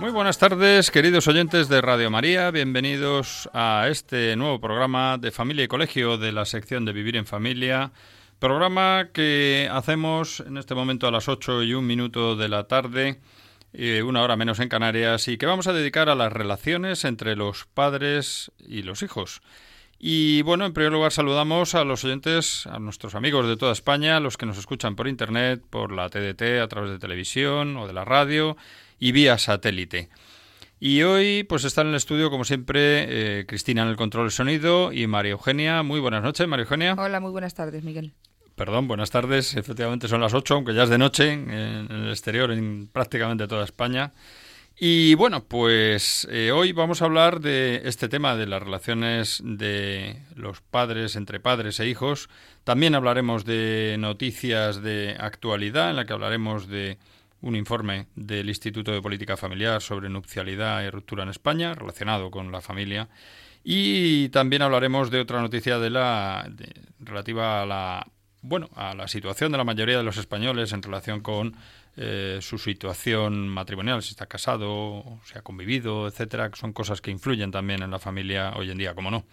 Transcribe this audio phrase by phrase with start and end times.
[0.00, 2.52] Muy buenas tardes, queridos oyentes de Radio María.
[2.52, 7.26] Bienvenidos a este nuevo programa de Familia y Colegio de la sección de Vivir en
[7.26, 7.90] Familia.
[8.38, 13.18] Programa que hacemos en este momento a las 8 y un minuto de la tarde,
[13.72, 17.34] eh, una hora menos en Canarias, y que vamos a dedicar a las relaciones entre
[17.34, 19.42] los padres y los hijos.
[19.98, 24.20] Y bueno, en primer lugar saludamos a los oyentes, a nuestros amigos de toda España,
[24.20, 27.94] los que nos escuchan por internet, por la TDT, a través de televisión o de
[27.94, 28.56] la radio
[28.98, 30.08] y vía satélite.
[30.80, 34.32] Y hoy pues está en el estudio, como siempre, eh, Cristina en el control del
[34.32, 35.82] sonido y María Eugenia.
[35.82, 36.94] Muy buenas noches, María Eugenia.
[36.96, 38.14] Hola, muy buenas tardes, Miguel.
[38.54, 39.56] Perdón, buenas tardes.
[39.56, 43.48] Efectivamente son las 8, aunque ya es de noche en, en el exterior, en prácticamente
[43.48, 44.12] toda España.
[44.80, 50.22] Y bueno, pues eh, hoy vamos a hablar de este tema de las relaciones de
[50.36, 52.28] los padres entre padres e hijos.
[52.62, 56.98] También hablaremos de noticias de actualidad, en la que hablaremos de
[57.40, 62.50] un informe del Instituto de Política Familiar sobre nupcialidad y ruptura en España, relacionado con
[62.50, 63.08] la familia.
[63.62, 66.50] Y también hablaremos de otra noticia de la
[67.00, 68.06] relativa a la
[68.40, 71.56] bueno a la situación de la mayoría de los españoles en relación con
[71.96, 77.10] eh, su situación matrimonial, si está casado, si ha convivido, etcétera, que son cosas que
[77.10, 79.24] influyen también en la familia hoy en día, como no.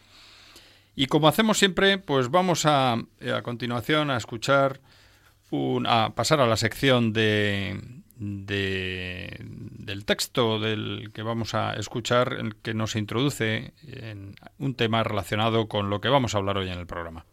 [0.96, 4.80] Y como hacemos siempre, pues vamos a, a continuación a escuchar
[5.88, 7.80] a pasar a la sección de,
[8.18, 15.04] de- del texto del que vamos a escuchar, en que nos introduce en un tema
[15.04, 17.26] relacionado con lo que vamos a hablar hoy en el programa.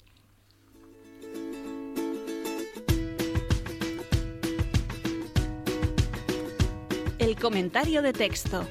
[7.18, 8.66] El comentario de texto.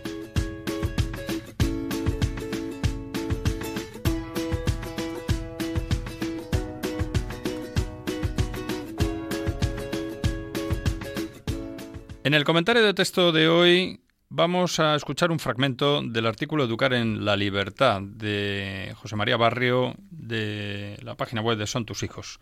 [12.24, 14.00] En el comentario de texto de hoy
[14.30, 19.96] vamos a escuchar un fragmento del artículo Educar en la Libertad de José María Barrio
[20.12, 22.40] de la página web de Son tus hijos.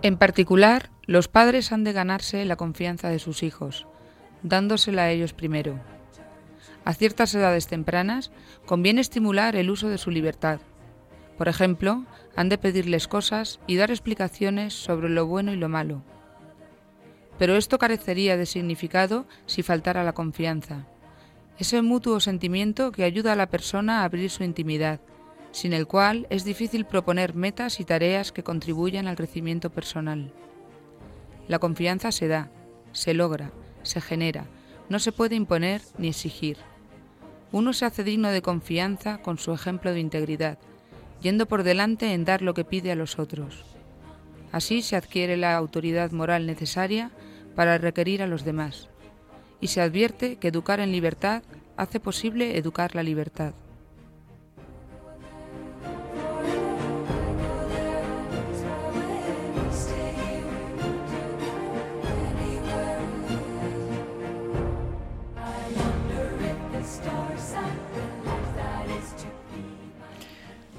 [0.00, 3.86] En particular, los padres han de ganarse la confianza de sus hijos,
[4.42, 5.78] dándosela a ellos primero.
[6.86, 8.30] A ciertas edades tempranas
[8.64, 10.60] conviene estimular el uso de su libertad.
[11.36, 12.04] Por ejemplo,
[12.36, 16.02] han de pedirles cosas y dar explicaciones sobre lo bueno y lo malo.
[17.38, 20.86] Pero esto carecería de significado si faltara la confianza,
[21.58, 25.00] ese mutuo sentimiento que ayuda a la persona a abrir su intimidad,
[25.52, 30.32] sin el cual es difícil proponer metas y tareas que contribuyan al crecimiento personal.
[31.46, 32.50] La confianza se da,
[32.92, 33.52] se logra,
[33.82, 34.46] se genera,
[34.88, 36.58] no se puede imponer ni exigir.
[37.52, 40.58] Uno se hace digno de confianza con su ejemplo de integridad,
[41.24, 43.64] yendo por delante en dar lo que pide a los otros.
[44.52, 47.10] Así se adquiere la autoridad moral necesaria
[47.56, 48.90] para requerir a los demás,
[49.58, 51.42] y se advierte que educar en libertad
[51.78, 53.54] hace posible educar la libertad.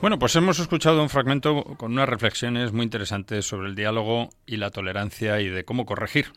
[0.05, 4.57] Bueno, pues hemos escuchado un fragmento con unas reflexiones muy interesantes sobre el diálogo y
[4.57, 6.27] la tolerancia y de cómo corregir.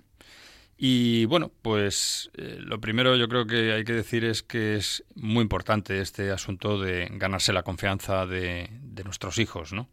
[0.79, 5.05] Y bueno, pues eh, lo primero yo creo que hay que decir es que es
[5.17, 9.87] muy importante este asunto de ganarse la confianza de, de nuestros hijos, ¿no?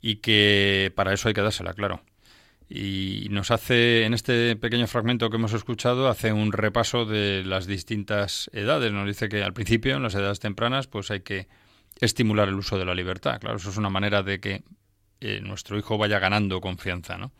[0.00, 2.00] Y que para eso hay que dársela, claro.
[2.66, 7.66] Y nos hace, en este pequeño fragmento que hemos escuchado, hace un repaso de las
[7.66, 8.90] distintas edades.
[8.90, 11.46] Nos dice que al principio, en las edades tempranas, pues hay que
[12.00, 13.40] estimular el uso de la libertad.
[13.40, 14.62] Claro, eso es una manera de que
[15.20, 17.32] eh, nuestro hijo vaya ganando confianza, ¿no?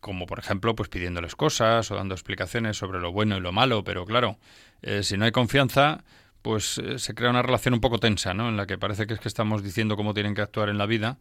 [0.00, 3.82] como por ejemplo, pues pidiéndoles cosas o dando explicaciones sobre lo bueno y lo malo,
[3.82, 4.38] pero claro,
[4.82, 6.04] eh, si no hay confianza,
[6.42, 8.48] pues eh, se crea una relación un poco tensa, ¿no?
[8.48, 10.86] En la que parece que es que estamos diciendo cómo tienen que actuar en la
[10.86, 11.18] vida.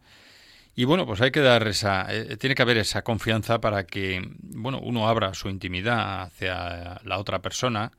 [0.75, 2.07] Y bueno, pues hay que dar esa,
[2.38, 7.42] tiene que haber esa confianza para que, bueno, uno abra su intimidad hacia la otra
[7.42, 7.92] persona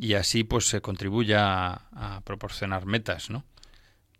[0.00, 3.44] y así pues se contribuya a, proporcionar metas, ¿no?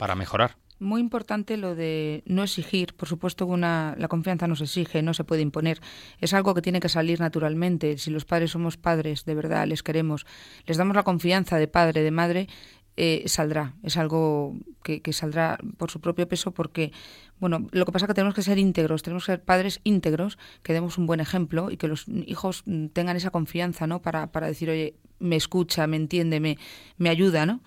[0.00, 0.56] Para mejorar.
[0.78, 2.94] Muy importante lo de no exigir.
[2.94, 5.78] Por supuesto que la confianza no se exige, no se puede imponer.
[6.22, 7.98] Es algo que tiene que salir naturalmente.
[7.98, 10.24] Si los padres somos padres, de verdad, les queremos,
[10.64, 12.48] les damos la confianza de padre, de madre,
[12.96, 13.74] eh, saldrá.
[13.82, 16.92] Es algo que, saldrá por su propio peso porque,
[17.38, 20.38] bueno, lo que pasa es que tenemos que ser íntegros, tenemos que ser padres íntegros,
[20.62, 22.64] que demos un buen ejemplo y que los hijos
[22.94, 24.00] tengan esa confianza, ¿no?
[24.00, 27.60] Para, para decir, oye, me escucha, me entiende, me ayuda, ¿no?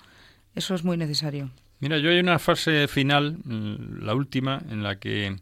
[0.55, 1.51] Eso es muy necesario.
[1.83, 5.35] Mira, yo hay una fase final, mm, la última, en la que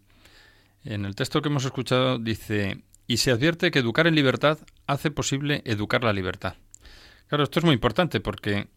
[0.83, 4.57] en el texto que hemos escuchado dice, y se advierte que educar en libertad
[4.87, 6.55] hace posible educar la libertad.
[7.27, 8.69] Claro, esto es muy importante porque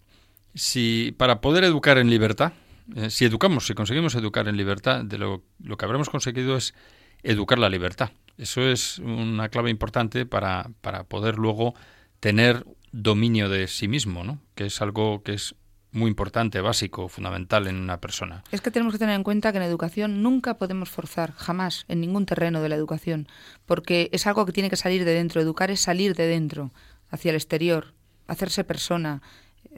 [0.54, 2.52] si para poder educar en libertad,
[2.96, 6.74] eh, si educamos, si conseguimos educar en libertad, de lo, lo que habremos conseguido es
[7.22, 8.10] educar la libertad.
[8.36, 11.74] Eso es una clave importante para, para poder luego
[12.20, 14.38] tener dominio de sí mismo, ¿no?
[14.54, 15.54] que es algo que es
[15.94, 18.42] muy importante, básico, fundamental en una persona.
[18.50, 22.00] Es que tenemos que tener en cuenta que en educación nunca podemos forzar, jamás, en
[22.00, 23.28] ningún terreno de la educación,
[23.64, 25.40] porque es algo que tiene que salir de dentro.
[25.40, 26.72] Educar es salir de dentro,
[27.10, 27.94] hacia el exterior,
[28.26, 29.22] hacerse persona,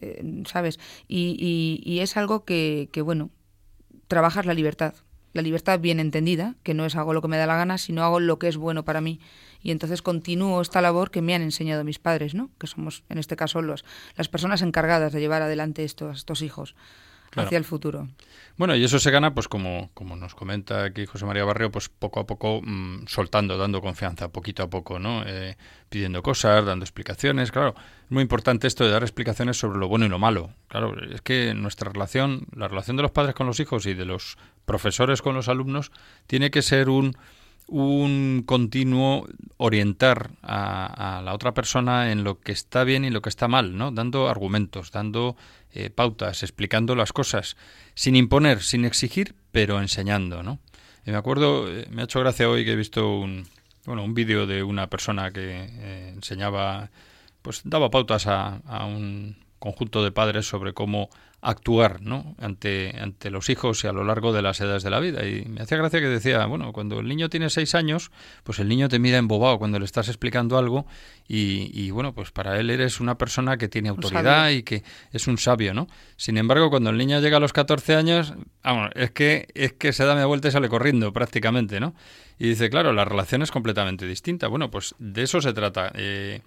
[0.01, 0.81] eh, ¿sabes?
[1.07, 3.31] Y, y, es algo que, que, bueno,
[4.09, 4.95] trabajar la libertad.
[5.37, 8.03] La libertad bien entendida, que no es hago lo que me da la gana, sino
[8.03, 9.21] hago lo que es bueno para mí
[9.67, 12.51] y entonces continúo esta labor que me han enseñado mis padres, ¿no?
[12.59, 13.85] que somos en este caso los,
[14.17, 16.77] las personas encargadas de llevar adelante estos, estos hijos
[17.35, 18.09] hacia el futuro.
[18.57, 21.91] Bueno, y eso se gana, pues como, como nos comenta aquí José María Barrio, pues
[21.91, 25.23] poco a poco mm, soltando, dando confianza, poquito a poco, ¿no?
[25.27, 25.57] Eh,
[25.91, 27.53] pidiendo cosas, dando explicaciones.
[27.53, 27.75] Claro,
[28.05, 30.51] es muy importante esto de dar explicaciones sobre lo bueno y lo malo.
[30.69, 34.07] Claro, es que nuestra relación, la relación de los padres con los hijos y de
[34.07, 35.91] los profesores con los alumnos,
[36.27, 37.17] tiene que ser un
[37.69, 39.27] un continuo
[39.57, 43.77] orientar a, la otra persona en lo que está bien y lo que está mal,
[43.77, 43.91] ¿no?
[43.91, 45.37] Dando argumentos, dando
[45.73, 47.57] eh, pautas, explicando las cosas,
[47.95, 50.61] sin imponer, sin exigir, pero enseñando, ¿no?
[51.05, 53.49] Me acuerdo, eh, me ha hecho gracia hoy que he visto un,
[53.85, 56.91] bueno, un vídeo de una persona que eh, enseñaba,
[57.43, 61.11] pues daba pautas a, a un conjunto de padres sobre cómo
[61.43, 62.35] actuar ¿no?
[62.39, 65.25] ante, ante los hijos y a lo largo de las edades de la vida.
[65.27, 68.11] Y me hacía gracia que decía, bueno, cuando el niño tiene seis años,
[68.43, 70.87] pues el niño te mira embobado cuando le estás explicando algo
[71.29, 75.27] y, y bueno, pues para él eres una persona que tiene autoridad y que es
[75.27, 75.87] un sabio, ¿no?
[76.17, 79.93] Sin embargo, cuando el niño llega a los 14 años, vamos, es que, es que
[79.93, 81.95] se da media vuelta y sale corriendo prácticamente, ¿no?
[82.39, 84.49] Y dice, claro, la relación es completamente distinta.
[84.49, 85.91] Bueno, pues de eso se trata.
[85.95, 86.43] Eh,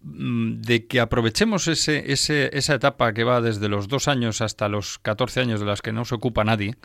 [0.00, 4.98] de que aprovechemos ese, ese, esa etapa que va desde los dos años hasta los
[4.98, 6.76] 14 años de las que no se ocupa nadie,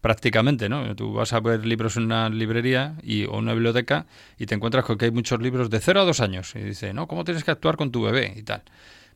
[0.00, 0.94] prácticamente, ¿no?
[0.94, 4.06] Tú vas a ver libros en una librería y, o una biblioteca
[4.38, 6.92] y te encuentras con que hay muchos libros de 0 a 2 años y dice,
[6.92, 8.34] no, ¿cómo tienes que actuar con tu bebé?
[8.36, 8.62] y tal.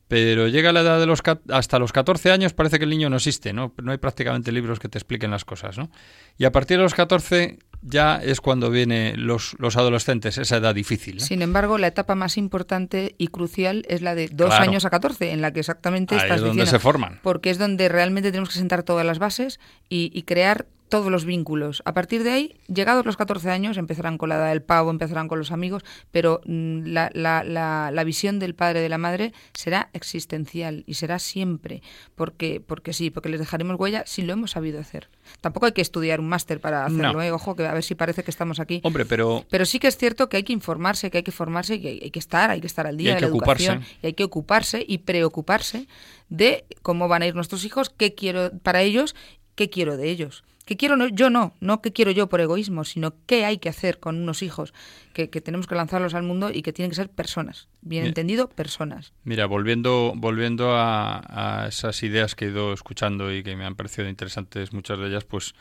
[0.08, 3.16] Pero llega la edad de los hasta los 14 años parece que el niño no
[3.16, 3.72] existe, ¿no?
[3.80, 5.90] No hay prácticamente libros que te expliquen las cosas, ¿no?
[6.36, 10.74] Y a partir de los 14 ya es cuando vienen los, los adolescentes, esa edad
[10.74, 11.20] difícil.
[11.20, 15.32] Sin embargo, la etapa más importante y crucial es la de dos años a 14,
[15.32, 17.20] en la que exactamente Ahí estás es donde se forman.
[17.22, 21.24] Porque es donde realmente tenemos que sentar todas las bases y, y crear todos los
[21.24, 21.82] vínculos.
[21.86, 25.28] A partir de ahí, llegados los 14 años, empezarán con la edad del pavo, empezarán
[25.28, 28.98] con los amigos, pero mm, la, la, la, la, visión del padre y de la
[28.98, 31.82] madre será existencial y será siempre,
[32.16, 35.08] porque, porque sí, porque les dejaremos huella si lo hemos sabido hacer.
[35.40, 37.30] Tampoco hay que estudiar un máster para hacerlo, ¿eh?
[37.30, 38.80] ojo, que a ver si parece que estamos aquí.
[38.82, 39.46] Hombre, pero...
[39.48, 42.10] Pero sí que es cierto que hay que informarse, que hay que formarse, que hay,
[42.10, 44.98] que estar, hay que estar al día de la educación, y hay que ocuparse y
[44.98, 45.86] preocuparse
[46.28, 49.14] de cómo van a ir nuestros hijos, qué quiero para ellos,
[49.54, 50.42] qué quiero de ellos.
[50.64, 51.54] ¿Qué quiero no, yo no?
[51.60, 54.72] No qué quiero yo por egoísmo, sino qué hay que hacer con unos hijos
[55.12, 57.68] que, tenemos que lanzarlos al mundo y que tienen que ser personas.
[57.80, 59.12] Bien entendido, personas.
[59.24, 64.08] Mira, volviendo, volviendo a, esas ideas que he ido escuchando y que me han parecido
[64.08, 65.54] interesantes, muchas de ellas, pues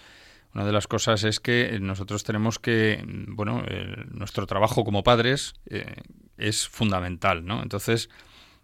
[0.54, 3.64] una de las cosas es que nosotros tenemos que, bueno,
[4.12, 5.96] nuestro trabajo como padres eh,
[6.38, 7.62] es fundamental, ¿no?
[7.62, 8.10] Entonces,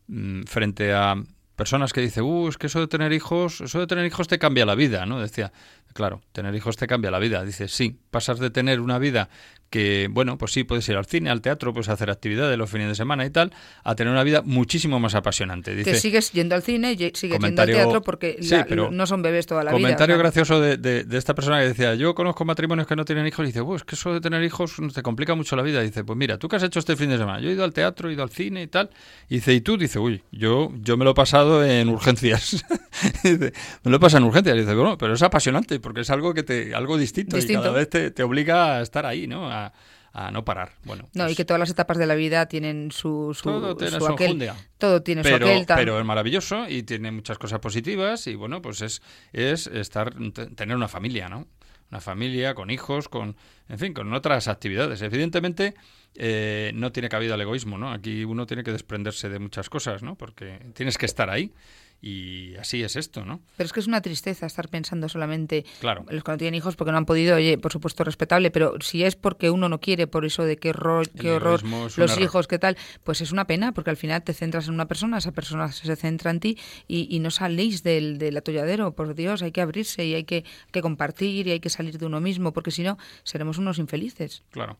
[0.08, 1.15] mm, frente a
[1.56, 4.39] personas que dicen, uh, es que eso de tener hijos, eso de tener hijos te
[4.39, 5.20] cambia la vida, ¿no?
[5.20, 5.54] Decía,
[5.96, 7.42] Claro, tener hijos te cambia la vida.
[7.46, 9.30] Dice, sí, pasas de tener una vida
[9.75, 12.88] que, bueno, pues sí, puedes ir al cine, al teatro, puedes hacer actividades los fines
[12.88, 13.51] de semana y tal,
[13.84, 15.75] a tener una vida muchísimo más apasionante.
[15.75, 18.39] Dice, que sigues yendo al cine y sigues yendo al teatro porque
[18.70, 19.82] no son bebés toda la vida.
[19.82, 23.48] Comentario gracioso de, esta persona que decía, yo conozco matrimonios que no tienen hijos y
[23.48, 25.82] dice, pues que eso de tener hijos te complica mucho la vida.
[25.82, 27.41] dice, pues mira, ¿tú qué has hecho este fin de semana?
[27.41, 28.89] Yo he ido al teatro, he ido al cine y tal.
[29.27, 29.75] Y dice, ¿y tú?
[29.75, 32.65] Dice, uy, yo, yo me lo he pasado en urgencias.
[33.24, 33.51] dice,
[33.84, 34.55] me lo he pasado en urgencias.
[34.55, 37.89] dice, bueno, pero es apasionante porque es algo que te, algo distinto, y cada vez
[37.89, 39.51] te, te obliga a estar ahí, ¿no?
[39.51, 39.64] A,
[40.13, 40.74] a no parar.
[40.86, 43.75] Bueno, no, y pues que todas las etapas de la vida tienen su, su todo
[43.75, 47.60] tiene su, aquel, todo tiene pero, su aquel, pero es maravilloso y tiene muchas cosas
[47.60, 49.01] positivas y bueno, pues es
[49.34, 50.15] es estar
[50.55, 51.48] tener una familia, ¿no?
[51.91, 53.36] Una familia con hijos, con
[53.67, 55.01] en fin, con otras actividades.
[55.01, 55.75] Evidentemente
[56.15, 57.91] eh, no tiene cabida el egoísmo, ¿no?
[57.91, 60.15] Aquí uno tiene que desprenderse de muchas cosas, ¿no?
[60.15, 61.51] Porque tienes que estar ahí
[62.02, 63.42] y así es esto, ¿no?
[63.58, 66.06] Pero es que es una tristeza estar pensando solamente claro.
[66.10, 69.04] los que no tienen hijos porque no han podido, oye, por supuesto respetable, pero si
[69.04, 72.60] es porque uno no quiere, por eso de qué horror, qué horror, los hijos, qué
[72.60, 75.72] tal, pues es una pena porque al final te centras en una persona, esa persona
[75.72, 80.06] se centra en ti y, no salís del, del, atolladero, por Dios, hay que abrirse
[80.06, 82.98] y hay que, que compartir y hay que salir de uno mismo porque si no
[83.24, 84.44] seremos unos infelices.
[84.52, 84.78] Claro.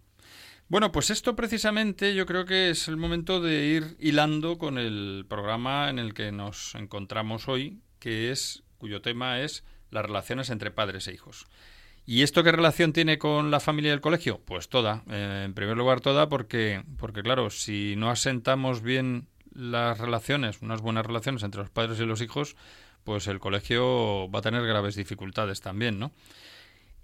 [0.68, 5.26] Bueno, pues esto precisamente yo creo que es el momento de ir hilando con el
[5.30, 10.72] programa en el que nos encontramos hoy, que es cuyo tema es las relaciones entre
[10.72, 11.46] padres e hijos.
[12.08, 14.42] ¿Y esto qué relación tiene con la familia y el colegio?
[14.44, 15.04] Pues toda.
[15.08, 20.82] Eh, en primer lugar, toda porque, porque, claro, si no asentamos bien las relaciones, unas
[20.82, 22.56] buenas relaciones entre los padres y los hijos,
[23.04, 26.12] pues el colegio va a tener graves dificultades también, ¿no?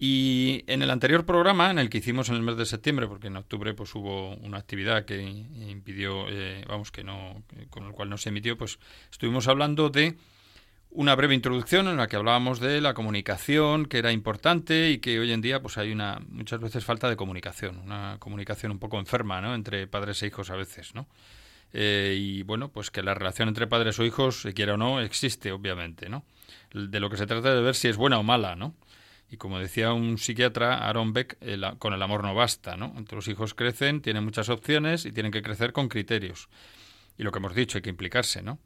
[0.04, 3.28] Y en el anterior programa, en el que hicimos en el mes de septiembre, porque
[3.28, 8.10] en octubre pues hubo una actividad que impidió, eh, vamos, que no, con el cual
[8.10, 8.80] no se emitió, pues
[9.12, 10.18] estuvimos hablando de
[10.90, 15.20] una breve introducción en la que hablábamos de la comunicación, que era importante y que
[15.20, 18.98] hoy en día pues hay una muchas veces falta de comunicación, una comunicación un poco
[18.98, 19.54] enferma, ¿no?
[19.54, 21.06] Entre padres e hijos a veces, ¿no?
[21.74, 25.52] Eh, y bueno, pues que la relación entre padres o hijos, quiera o no, existe,
[25.52, 26.26] obviamente, ¿no?
[26.74, 28.74] De lo que se trata de ver si es buena o mala, ¿no?
[29.32, 31.38] Y como decía un psiquiatra, Aaron Beck,
[31.80, 32.94] con el amor no basta, ¿no?
[33.12, 36.50] los hijos crecen, tienen muchas opciones y tienen que crecer con criterios.
[37.18, 38.60] Y lo que hemos dicho, hay que implicarse, ¿no?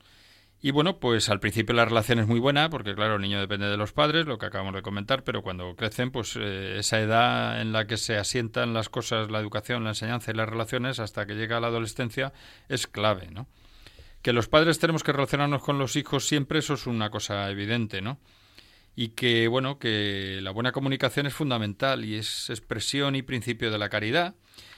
[0.62, 3.68] Y bueno, pues al principio la relación es muy buena, porque claro, el niño depende
[3.68, 7.62] de los padres, lo que acabamos de comentar, pero cuando crecen, pues eh, esa edad
[7.62, 11.28] en la que se asientan las cosas, la educación, la enseñanza y las relaciones, hasta
[11.28, 12.34] que llega la adolescencia,
[12.70, 13.46] es clave, ¿no?
[14.24, 18.02] Que los padres tenemos que relacionarnos con los hijos siempre, eso es una cosa evidente,
[18.02, 18.18] ¿no?
[18.96, 23.78] Y que bueno que la buena comunicación es fundamental y es expresión y principio de
[23.78, 24.36] la caridad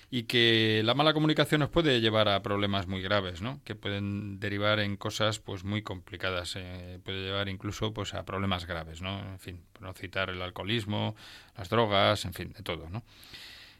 [0.09, 3.61] y que la mala comunicación nos puede llevar a problemas muy graves, ¿no?
[3.65, 8.65] Que pueden derivar en cosas pues muy complicadas, eh, puede llevar incluso pues a problemas
[8.65, 9.19] graves, ¿no?
[9.19, 11.15] En fin, por no citar el alcoholismo,
[11.57, 13.03] las drogas, en fin, de todo, ¿no?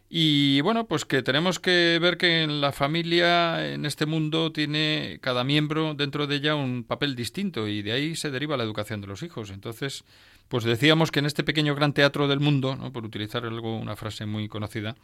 [0.10, 5.20] Y bueno, pues que tenemos que ver que en la familia, en este mundo, tiene
[5.22, 9.02] cada miembro dentro de ella un papel distinto y de ahí se deriva la educación
[9.02, 9.50] de los hijos.
[9.50, 10.06] Entonces,
[10.48, 12.94] pues decíamos que en este pequeño gran teatro del mundo, ¿no?
[12.94, 14.96] por utilizar algo, una frase muy conocida,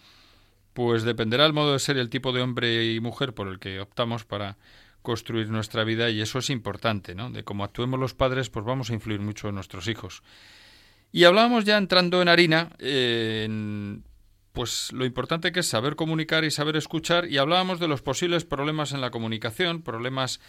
[0.74, 3.81] pues dependerá el modo de ser, el tipo de hombre y mujer por el que
[3.81, 4.57] optamos para
[5.01, 7.29] construir nuestra vida y eso es importante, ¿no?
[7.29, 10.24] De cómo actuemos los padres, pues vamos a influir mucho en nuestros hijos.
[11.12, 14.03] Y hablábamos ya entrando en harina, en
[14.53, 18.45] pues lo importante que es saber comunicar y saber escuchar y hablábamos de los posibles
[18.45, 20.39] problemas en la comunicación, problemas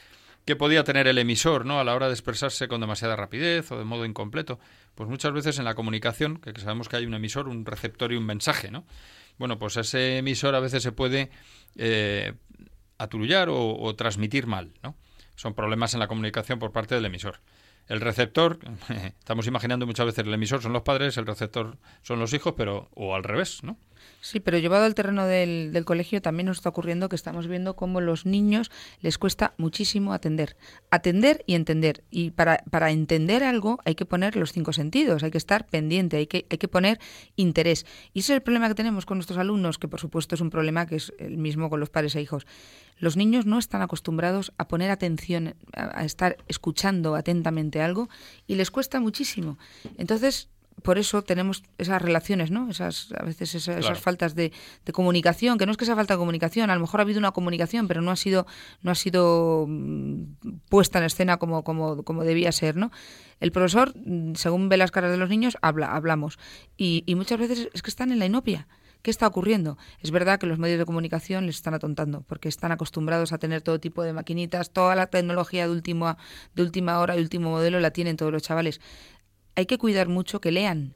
[0.45, 1.81] que podía tener el emisor, ¿no?
[1.81, 4.61] A la hora de expresarse con demasiada rapidez o de modo incompleto.
[4.95, 8.17] Pues muchas veces en la comunicación, que sabemos que hay un emisor, un receptor y
[8.17, 8.85] un mensaje, ¿no?
[9.39, 11.31] Bueno, pues ese emisor a veces se puede
[11.77, 12.35] eh,
[12.99, 14.95] aturullar o, o, transmitir mal, ¿no?
[15.35, 17.41] Son problemas en la comunicación por parte del emisor.
[17.89, 18.59] El receptor,
[19.19, 22.91] estamos imaginando muchas veces el emisor son los padres, el receptor son los hijos, pero
[22.95, 23.79] o al revés, ¿no?
[24.25, 27.77] Sí, pero llevado al terreno del, del, colegio también nos está ocurriendo que estamos viendo
[27.77, 28.71] cómo los niños
[29.03, 30.57] les cuesta muchísimo atender.
[30.91, 32.05] Atender y entender.
[32.11, 36.17] Y para, para entender algo hay que poner los cinco sentidos, hay que estar pendiente,
[36.17, 37.01] hay que, hay que poner
[37.37, 37.85] interés.
[38.15, 40.49] Y ese es el problema que tenemos con nuestros alumnos, que por supuesto es un
[40.49, 42.47] problema que es el mismo con los padres e hijos.
[42.97, 48.09] Los niños no están acostumbrados a poner atención, a, a estar escuchando atentamente algo
[48.47, 49.59] y les cuesta muchísimo.
[49.99, 50.49] Entonces,
[50.83, 52.69] por eso tenemos esas relaciones, ¿no?
[52.69, 54.53] Esas, a veces esas, faltas de,
[54.93, 57.33] comunicación, que no es que sea falta de comunicación, a lo mejor ha habido una
[57.33, 58.47] comunicación, pero no ha sido,
[58.83, 60.25] no ha sido mm,
[60.69, 62.91] puesta en escena como, como, como debía ser, ¿no?
[63.41, 66.39] El profesor, mm, según ve las caras de los niños, habla, hablamos.
[66.77, 68.67] Y, y muchas veces es que están en la inopia.
[69.05, 69.77] ¿Qué está ocurriendo?
[70.01, 73.61] Es verdad que los medios de comunicación les están atontando, porque están acostumbrados a tener
[73.61, 76.17] todo tipo de maquinitas, toda la tecnología de última,
[76.55, 78.81] de última hora, de último modelo la tienen todos los chavales
[79.57, 80.95] hay que cuidar mucho que lean,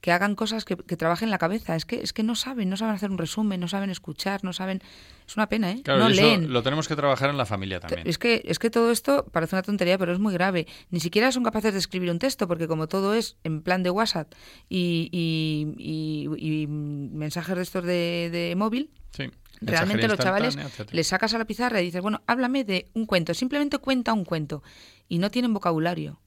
[0.00, 1.76] que hagan cosas que, que, trabajen la cabeza.
[1.76, 4.52] Es que, es que no saben, no saben hacer un resumen, no saben escuchar, no
[4.52, 4.82] saben...
[5.26, 5.82] Es una pena, ¿eh?
[5.84, 6.52] Claro, no eso leen.
[6.52, 8.08] lo tenemos que trabajar en la familia también.
[8.08, 10.66] Es que, es que todo esto parece una tontería, pero es muy grave.
[10.90, 13.90] Ni siquiera son capaces de escribir un texto, porque como todo es en plan de
[13.90, 14.32] WhatsApp
[14.68, 19.24] y, y, y, y mensajes de estos de, de móvil, Sí.
[19.60, 20.96] Realmente los chavales Mensajería instantánea, etcétera.
[20.96, 24.24] le sacas a la pizarra y dices, bueno, háblame de un cuento, simplemente cuenta un
[24.24, 24.62] cuento.
[25.08, 26.20] Y no tienen vocabulario.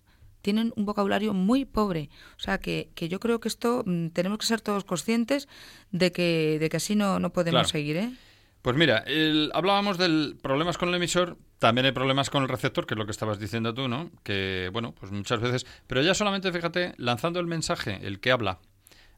[0.44, 2.10] Tienen un vocabulario muy pobre.
[2.38, 5.48] O sea que, que yo creo que esto mm, tenemos que ser todos conscientes
[5.92, 7.70] de que, de que así no, no podemos Claro.
[7.70, 8.14] seguir, ¿eh?
[8.62, 12.86] Pues mira, el- hablábamos del problemas con el emisor, también hay problemas con el receptor,
[12.86, 14.12] que es lo que estabas diciendo tú, ¿no?
[14.24, 18.60] Que, bueno, pues muchas veces, pero ya solamente, fíjate, lanzando el mensaje, el que habla,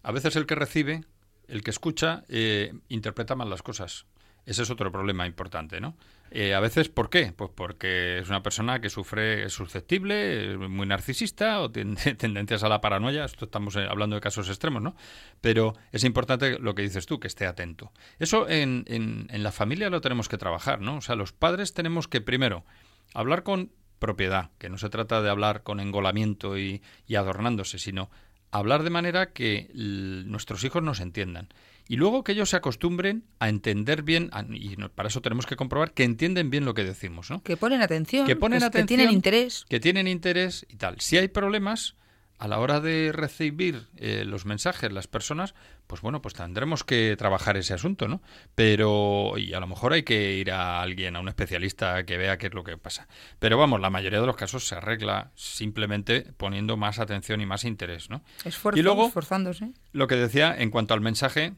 [0.04, 1.04] a veces el que recibe,
[1.48, 4.06] el que escucha, eh, interpreta mal las cosas.
[4.46, 5.96] Ese es otro problema importante, ¿no?
[6.32, 7.34] Eh, a veces, ¿por qué?
[7.36, 12.64] Pues porque es una persona que sufre, es susceptible, es muy narcisista o tiene tendencias
[12.64, 13.26] a la paranoia.
[13.26, 14.96] Esto estamos eh, hablando de casos extremos, ¿no?
[15.42, 17.92] Pero es importante lo que dices tú, que esté atento.
[18.20, 20.98] Eso en, en, en la familia lo tenemos que trabajar, ¿no?
[20.98, 22.66] O sea, los padres tenemos que, primero,
[23.14, 28.10] hablar con propiedad, que no se trata de hablar con engolamiento y, y adornándose, sino
[28.52, 31.50] hablar de manera que nuestros hijos nos entiendan.
[31.88, 35.56] Y luego que ellos se acostumbren a entender bien, a- y para eso tenemos que
[35.56, 37.44] comprobar que entienden bien lo que decimos, ¿no?
[37.44, 38.88] Que ponen atención, Que ponen que, atención.
[38.88, 39.66] tienen interés.
[39.70, 41.00] Que tienen interés y tal.
[41.00, 41.96] Si hay problemas
[42.38, 45.54] a la hora de recibir eh, los mensajes, las personas,
[45.88, 48.22] pues bueno, pues tendremos que trabajar ese asunto, ¿no?
[48.56, 52.38] Pero, y a lo mejor hay que ir a alguien, a un especialista que vea
[52.38, 53.08] qué es lo que pasa.
[53.40, 57.64] Pero vamos, la mayoría de los casos se arregla simplemente poniendo más atención y más
[57.64, 58.22] interés, ¿no?
[58.44, 59.72] Esfuerzo, Y luego- esforzándose.
[59.94, 61.54] Lo que decía en cuanto al mensaje,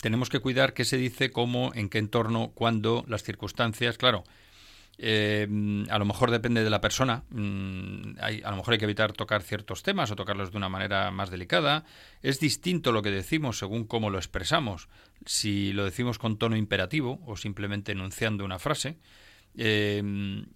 [0.00, 3.98] tenemos que cuidar qué se dice, cómo, en qué entorno, cuándo, las circunstancias.
[3.98, 4.24] Claro,
[5.02, 5.46] eh,
[5.88, 7.24] a lo mejor depende de la persona.
[7.30, 11.10] mm, a lo mejor hay que evitar tocar ciertos temas o tocarlos de una manera
[11.10, 11.84] más delicada.
[12.22, 14.88] Es distinto lo que decimos según cómo lo expresamos.
[15.24, 18.98] Si lo decimos con tono imperativo o simplemente enunciando una frase.
[19.56, 20.02] Eh,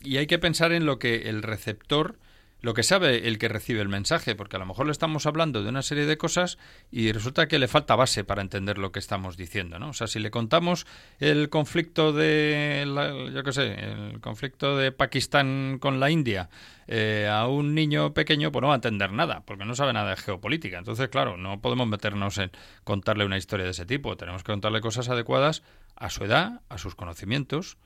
[0.02, 2.18] y hay que pensar en lo que el receptor,
[2.64, 5.62] lo que sabe el que recibe el mensaje, porque a lo mejor le estamos hablando
[5.62, 6.56] de una serie de cosas
[6.90, 9.90] y resulta que le falta base para entender lo que estamos diciendo, ¿no?
[9.90, 10.86] O sea, si le contamos
[11.20, 16.48] el conflicto de, la- yo qué sé, el conflicto de Pakistán con la India
[16.86, 20.10] eh, a un niño pequeño, pues no va a entender nada, porque no sabe nada
[20.10, 20.78] de geopolítica.
[20.78, 22.50] Entonces, claro, no podemos meternos en
[22.82, 24.16] contarle una historia de ese tipo.
[24.16, 25.62] Tenemos que contarle cosas adecuadas
[25.96, 27.76] a su edad, a sus conocimientos.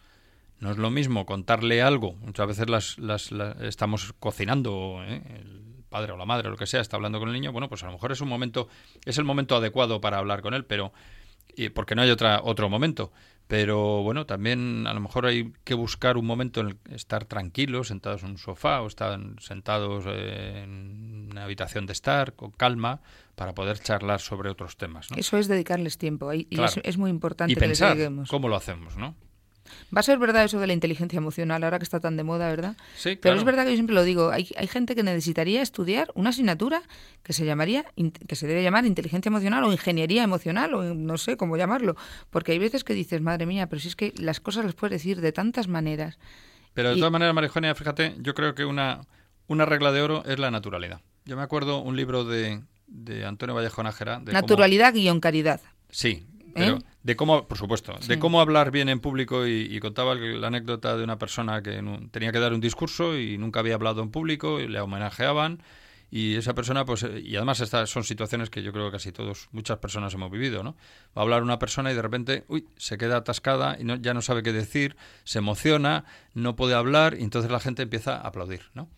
[0.61, 2.14] No es lo mismo contarle algo.
[2.14, 5.23] Muchas veces las, las- la- estamos cocinando, ¿eh?
[5.40, 7.53] el padre o la madre o lo que sea está hablando con el niño.
[7.53, 8.68] Bueno, pues a lo mejor es un momento,
[9.05, 10.92] es el momento adecuado para hablar con él, pero
[11.57, 13.12] y porque no hay otra otro momento.
[13.47, 17.25] Pero bueno, también a lo mejor hay que buscar un momento en el que estar
[17.25, 22.51] tranquilos, sentados en un sofá o estar sentados eh, en una habitación de estar con
[22.51, 23.01] calma
[23.37, 25.11] para poder charlar sobre otros temas.
[25.11, 25.16] ¿no?
[25.16, 26.31] Eso es dedicarles tiempo.
[26.35, 26.66] Y, Claro.
[26.68, 28.29] es, es muy importante Y que les pensar dediquemos.
[28.29, 29.14] cómo lo hacemos, ¿no?
[29.95, 32.49] Va a ser verdad eso de la inteligencia emocional, ahora que está tan de moda,
[32.49, 32.77] ¿verdad?
[32.97, 33.39] Sí, Pero claro.
[33.39, 36.83] es verdad que yo siempre lo digo, hay, hay gente que necesitaría estudiar una asignatura
[37.23, 37.85] que se llamaría,
[38.27, 41.97] que se debe llamar inteligencia emocional o ingeniería emocional o no sé cómo llamarlo,
[42.31, 44.93] porque hay veces que dices, madre mía, pero si es que las cosas las puedes
[45.01, 46.19] decir de tantas maneras.
[46.75, 49.01] Pero de Y- todas maneras, Marijonia, fíjate, yo creo que una,
[49.47, 51.01] una regla de oro es la naturalidad.
[51.25, 54.19] Yo me acuerdo un libro de, de Antonio Vallejo Nájera.
[54.21, 55.61] De cómo- Naturalidad guion caridad.
[55.91, 56.83] sí, pero ¿Eh?
[57.03, 58.09] De cómo, por supuesto, Sí.
[58.09, 61.79] de cómo hablar bien en público y, y contaba la anécdota de una persona que
[61.79, 65.63] un- tenía que dar un discurso y nunca había hablado en público y le homenajeaban.
[66.11, 69.13] Y esa persona, pues, eh, y además estas son situaciones que yo creo que casi
[69.13, 70.73] todos, muchas personas hemos vivido, ¿no?
[71.17, 74.15] Va a hablar una persona y de repente, uy, se queda atascada y no, ya
[74.15, 78.21] no sabe qué decir, se emociona, no puede hablar y entonces la gente empieza a
[78.29, 78.89] aplaudir, ¿no?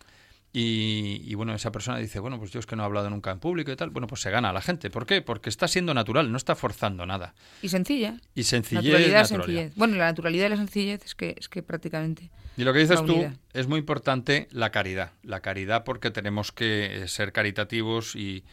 [0.53, 3.31] Y, y, bueno, esa persona dice, bueno, pues yo es que no he hablado nunca
[3.31, 3.89] en público y tal.
[3.89, 4.89] Bueno, pues se gana a la gente.
[4.89, 5.21] ¿Por qué?
[5.21, 7.33] Porque está siendo natural, no está forzando nada.
[7.61, 8.19] Y sencilla.
[8.35, 9.75] Y sencillez, naturalidad, sencillez.
[9.75, 12.31] Bueno, la naturalidad y la sencillez es que, es que prácticamente...
[12.57, 15.13] Y lo que dices tú es muy importante la caridad.
[15.23, 18.43] La caridad porque tenemos que eh, ser caritativos y,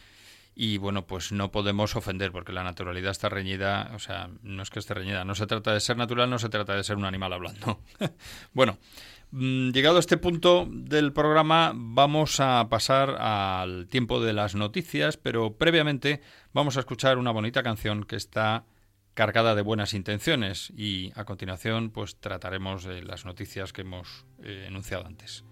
[0.61, 4.71] y bueno, pues no podemos ofender porque la naturalidad está reñida, o sea, no es
[4.71, 7.05] que esté reñida, no se trata de ser natural, no se trata de ser un
[7.05, 7.81] animal hablando.
[8.55, 8.79] bueno,
[9.33, 15.55] llegado a este punto del programa vamos a pasar al tiempo de las noticias, pero
[15.57, 16.21] previamente
[16.53, 18.65] vamos a escuchar una bonita canción que está
[19.15, 24.67] cargada de buenas intenciones y a continuación pues trataremos de las noticias que hemos eh,
[24.69, 25.45] enunciado antes.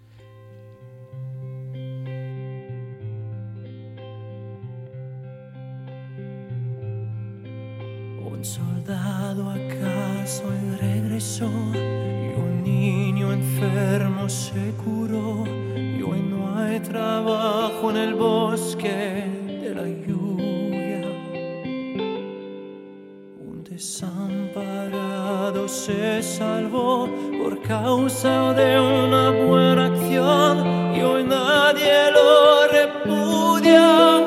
[8.21, 15.43] Un soldado acaso regresó y un niño enfermo se curó
[15.75, 19.25] y hoy no hay trabajo en el bosque
[19.61, 21.01] de la lluvia.
[23.49, 27.09] Un desamparado se salvó
[27.41, 34.26] por causa de una buena acción y hoy nadie lo repudia.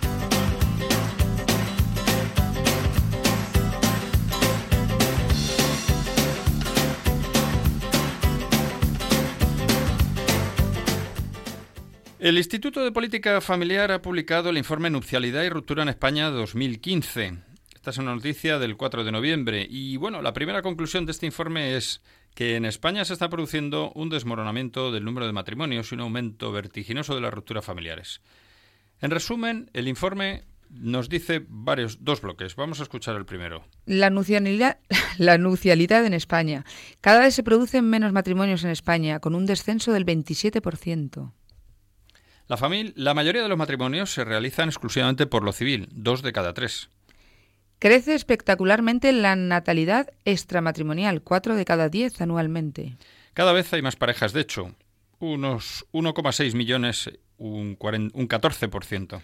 [12.21, 17.39] El Instituto de Política Familiar ha publicado el informe Nupcialidad y Ruptura en España 2015.
[17.73, 21.25] Esta es una noticia del 4 de noviembre y bueno, la primera conclusión de este
[21.25, 22.03] informe es
[22.35, 26.51] que en España se está produciendo un desmoronamiento del número de matrimonios y un aumento
[26.51, 28.21] vertiginoso de las rupturas familiares.
[28.99, 32.55] En resumen, el informe nos dice varios dos bloques.
[32.55, 33.65] Vamos a escuchar el primero.
[33.87, 34.77] La nucialidad,
[35.17, 36.65] la nucialidad en España.
[37.01, 41.31] Cada vez se producen menos matrimonios en España, con un descenso del 27%.
[42.51, 46.33] La, famil- la mayoría de los matrimonios se realizan exclusivamente por lo civil, dos de
[46.33, 46.89] cada tres.
[47.79, 52.97] Crece espectacularmente la natalidad extramatrimonial, 4 de cada 10 anualmente.
[53.33, 54.75] Cada vez hay más parejas, de hecho,
[55.19, 59.21] unos 1,6 millones, un, cuaren- un 14%.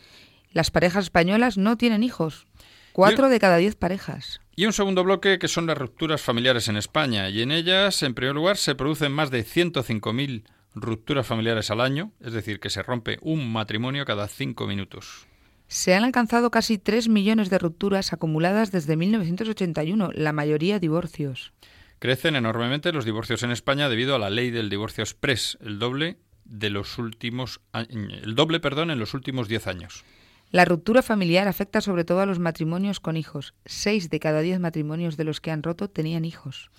[0.53, 2.47] Las parejas españolas no tienen hijos,
[2.93, 4.39] 4 Yo- de cada 10 parejas.
[4.55, 8.13] Y un segundo bloque que son las rupturas familiares en España, y en ellas, en
[8.13, 10.43] primer lugar, se producen más de 105.000
[10.81, 15.27] rupturas familiares al año, es decir, que se rompe un matrimonio cada cinco minutos.
[15.67, 21.51] Se han alcanzado casi 3 millones de rupturas acumuladas desde 1981, la mayoría divorcios.
[21.99, 26.17] Crecen enormemente los divorcios en España debido a la ley del divorcio express, el doble
[26.45, 30.05] de los últimos el doble, perdón, en los últimos 10 años.
[30.49, 33.53] La ruptura familiar afecta sobre todo a los matrimonios con hijos.
[33.65, 36.71] 6 de cada 10 matrimonios de los que han roto tenían hijos.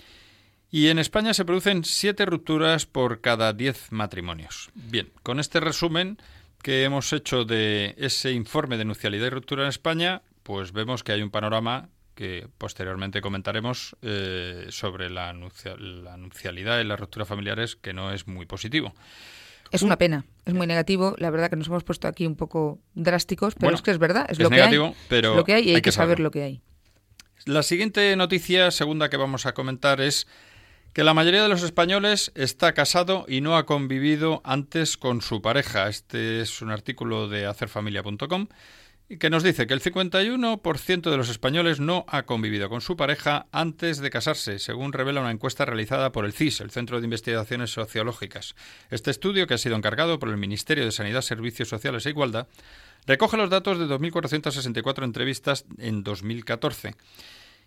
[0.70, 4.70] Y en España se producen siete rupturas por cada 10 matrimonios.
[4.74, 6.18] Bien, con este resumen
[6.62, 11.12] que hemos hecho de ese informe de nucialidad y ruptura en España, pues vemos que
[11.12, 17.28] hay un panorama que posteriormente comentaremos eh, sobre la, nucia- la nucialidad y las rupturas
[17.28, 18.92] familiares que no es muy positivo.
[19.70, 21.14] Es una pena, es muy negativo.
[21.18, 23.98] La verdad que nos hemos puesto aquí un poco drásticos, pero Bueno, es que es
[23.98, 24.78] verdad, es, es lo que hay.
[25.08, 26.24] pero es lo que hay y hay, hay que, que saber saberlo.
[26.24, 26.60] lo que hay.
[27.44, 30.26] La siguiente noticia, segunda que vamos a comentar, es
[30.92, 35.42] que la mayoría de los españoles está casado y no ha convivido antes con su
[35.42, 35.88] pareja.
[35.88, 38.48] Este es un artículo de hacerfamilia.com
[39.18, 43.46] que nos dice que el 51% de los españoles no ha convivido con su pareja
[43.52, 47.70] antes de casarse, según revela una encuesta realizada por el CIS, el Centro de Investigaciones
[47.70, 48.54] Sociológicas.
[48.90, 52.48] Este estudio, que ha sido encargado por el Ministerio de Sanidad, Servicios Sociales e Igualdad,
[53.08, 56.94] Recoge los datos de 2.464 entrevistas en 2014.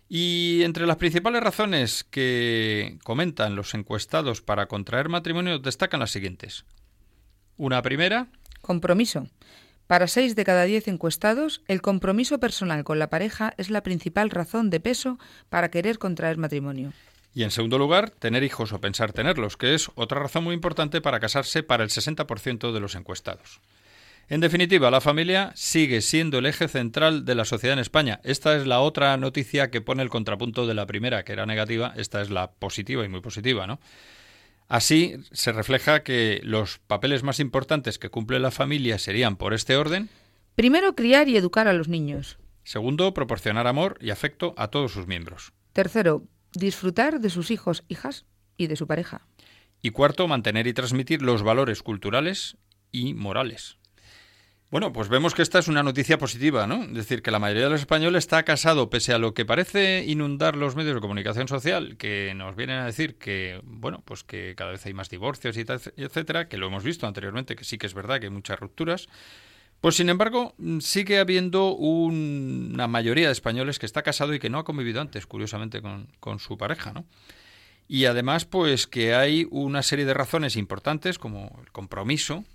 [0.08, 6.64] Y entre las principales razones que comentan los encuestados para contraer matrimonio destacan las siguientes.
[7.56, 8.28] Una primera.
[8.60, 9.28] Compromiso.
[9.86, 14.30] Para seis de cada diez encuestados, el compromiso personal con la pareja es la principal
[14.30, 16.92] razón de peso para querer contraer matrimonio.
[17.34, 21.00] Y en segundo lugar, tener hijos o pensar tenerlos, que es otra razón muy importante
[21.00, 23.60] para casarse para el 60% de los encuestados.
[24.28, 28.20] En definitiva, la familia sigue siendo el eje central de la sociedad en España.
[28.24, 31.92] Esta es la otra noticia que pone el contrapunto de la primera, que era negativa.
[31.96, 33.78] Esta es la positiva y muy positiva, ¿no?
[34.68, 39.76] Así se refleja que los papeles más importantes que cumple la familia serían por este
[39.76, 40.08] orden.
[40.54, 42.38] Primero, criar y educar a los niños.
[42.64, 45.52] Segundo, proporcionar amor y afecto a todos sus miembros.
[45.74, 48.24] Tercero, disfrutar de sus hijos, hijas
[48.56, 49.26] y de su pareja.
[49.82, 52.56] Y cuarto, mantener y transmitir los valores culturales
[52.92, 53.78] y morales.
[54.72, 56.84] Bueno, pues vemos que esta es una noticia positiva, ¿no?
[56.84, 60.02] Es decir, que la mayoría de los españoles está casado, pese a lo que parece
[60.06, 64.54] inundar los medios de comunicación social, que nos vienen a decir que, bueno, pues que
[64.56, 65.66] cada vez hay más divorcios y
[65.98, 69.08] etcétera, que lo hemos visto anteriormente, que sí que es verdad que hay muchas rupturas.
[69.82, 74.56] Pues sin embargo, sigue habiendo una mayoría de españoles que está casado y que no
[74.58, 77.04] ha convivido antes, curiosamente, con, con su pareja, ¿no?
[77.88, 82.46] Y además, pues que hay una serie de razones importantes, como el compromiso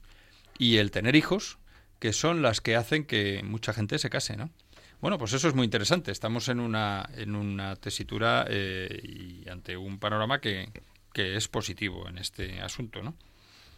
[0.58, 1.60] y el tener hijos,
[1.99, 4.49] que son las que hacen que mucha gente se case, ¿no?
[4.99, 6.12] Bueno, pues eso es muy interesante.
[6.12, 10.71] Estamos en una, en una tesitura eh, y ante un panorama que,
[11.13, 13.15] que es positivo en este asunto, ¿no?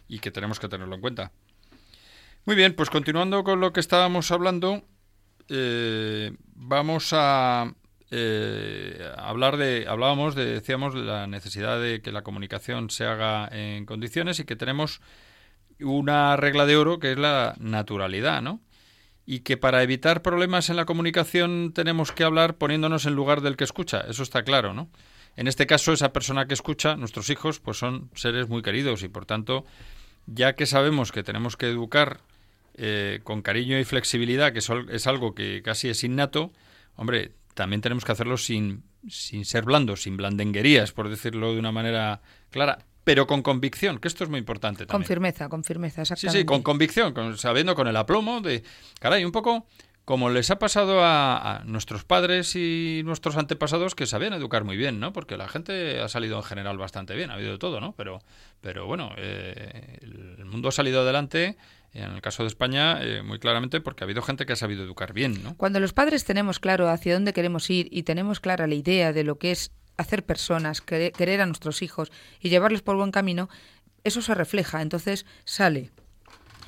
[0.08, 1.32] Y que tenemos que tenerlo en cuenta.
[2.46, 4.82] Muy bien, pues continuando con lo que estábamos hablando,
[5.48, 7.74] eh, vamos a
[8.10, 13.48] eh, hablar de, hablábamos de, decíamos, de la necesidad de que la comunicación se haga
[13.52, 15.00] en condiciones y que tenemos
[15.82, 18.60] una regla de oro que es la naturalidad, ¿no?
[19.26, 23.56] Y que para evitar problemas en la comunicación tenemos que hablar poniéndonos en lugar del
[23.56, 24.90] que escucha, eso está claro, ¿no?
[25.36, 29.08] En este caso, esa persona que escucha, nuestros hijos, pues son seres muy queridos y
[29.08, 29.64] por tanto,
[30.26, 32.20] ya que sabemos que tenemos que educar
[32.74, 36.52] eh, con cariño y flexibilidad, que es algo que casi es innato,
[36.96, 41.72] hombre, también tenemos que hacerlo sin, sin ser blandos, sin blandenguerías, por decirlo de una
[41.72, 45.02] manera clara pero con convicción, que esto es muy importante también.
[45.02, 46.38] Con firmeza, con firmeza, exactamente.
[46.38, 48.62] Sí, sí, con convicción, con, sabiendo con el aplomo de,
[48.98, 49.66] caray, un poco
[50.04, 54.98] como les ha pasado a, nuestros padres y nuestros antepasados que sabían educar muy bien,
[54.98, 55.12] ¿no?
[55.12, 57.94] Porque la gente ha salido en general bastante bien, ha habido de todo, ¿no?
[57.96, 58.20] Pero,
[58.60, 61.56] pero bueno, eh, el mundo ha salido adelante
[61.92, 64.84] en el caso de España, eh, muy claramente, porque ha habido gente que ha sabido
[64.84, 65.56] educar bien, ¿no?
[65.56, 69.24] Cuando los padres tenemos claro hacia dónde queremos ir y tenemos clara la idea de
[69.24, 72.10] lo que es hacer personas, querer a nuestros hijos
[72.40, 73.48] y llevarlos por buen camino,
[74.04, 75.90] eso se refleja, entonces sale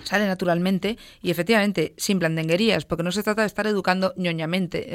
[0.04, 4.90] sale naturalmente y efectivamente sin blandenguerías, porque no se trata de estar educando ñoñamente,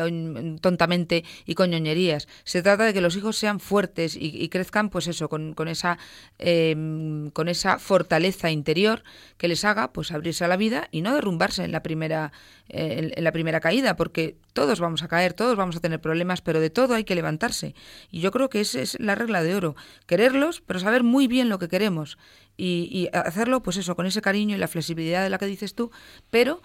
[0.62, 2.28] tontamente y con ñoñerías.
[2.44, 5.98] Se trata de que los hijos sean fuertes y, crezcan, pues eso, con, con esa
[6.40, 9.04] em, con esa fortaleza interior
[9.38, 12.32] que les haga, pues abrirse a la vida y no derrumbarse en la primera
[12.70, 16.42] eh, en, la primera caída, porque todos vamos a caer, todos vamos a tener problemas,
[16.42, 17.76] pero de todo hay que levantarse.
[18.10, 19.76] Y yo creo que esa es la regla de oro,
[20.06, 22.18] quererlos, pero saber muy bien lo que queremos
[22.58, 25.92] y, hacerlo, pues eso, con ese cariño y la flexibilidad de la que dices tú,
[26.32, 26.62] pero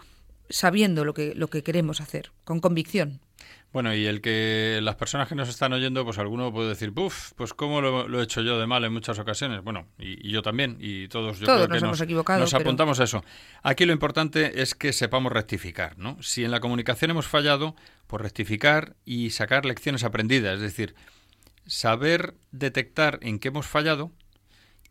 [0.48, 3.20] sabiendo lo que, lo que queremos hacer, con convicción.
[3.72, 7.32] Bueno, y el que las personas que nos están oyendo, pues alguno puede decir, puf,
[7.36, 9.64] pues cómo lo, he hecho yo de mal en muchas ocasiones.
[9.64, 13.04] Bueno, y, yo también, y todos yo creo que nos, hemos equivocado, nos apuntamos a
[13.04, 13.24] eso.
[13.62, 16.22] Aquí lo importante es que sepamos rectificar, ¿no?
[16.22, 17.74] Si en la comunicación hemos fallado,
[18.08, 20.94] pues rectificar y sacar lecciones aprendidas, es decir,
[21.66, 24.12] saber detectar en qué hemos fallado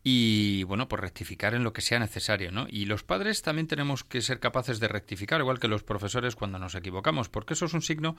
[0.04, 2.66] y bueno, pues rectificar en lo que sea necesario, ¿no?
[2.68, 6.58] Y los padres también tenemos que ser capaces de rectificar, igual que los profesores cuando
[6.58, 8.16] nos equivocamos, porque eso es un signo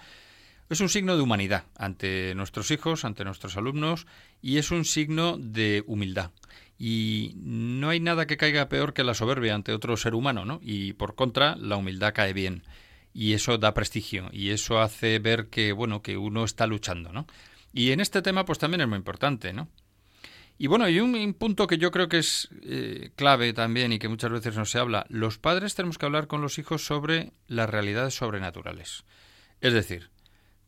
[0.70, 4.08] es un signo de humanidad ante nuestros hijos, ante nuestros alumnos
[4.42, 6.32] y es un signo de humildad.
[6.78, 10.60] Y no hay nada que caiga peor que la soberbia ante otro ser humano, ¿no?
[10.64, 12.64] Y por contra, la humildad cae bien
[13.14, 17.28] y eso da prestigio y eso hace ver que bueno, que uno está luchando, ¿no?
[17.74, 19.68] Y en este tema pues también es muy importante, ¿no?
[20.58, 24.08] Y bueno, y un, punto que yo creo que es eh, clave también y que
[24.08, 27.70] muchas veces no se habla, los padres tenemos que hablar con los hijos sobre las
[27.70, 29.04] realidades sobrenaturales.
[29.62, 30.10] Es decir,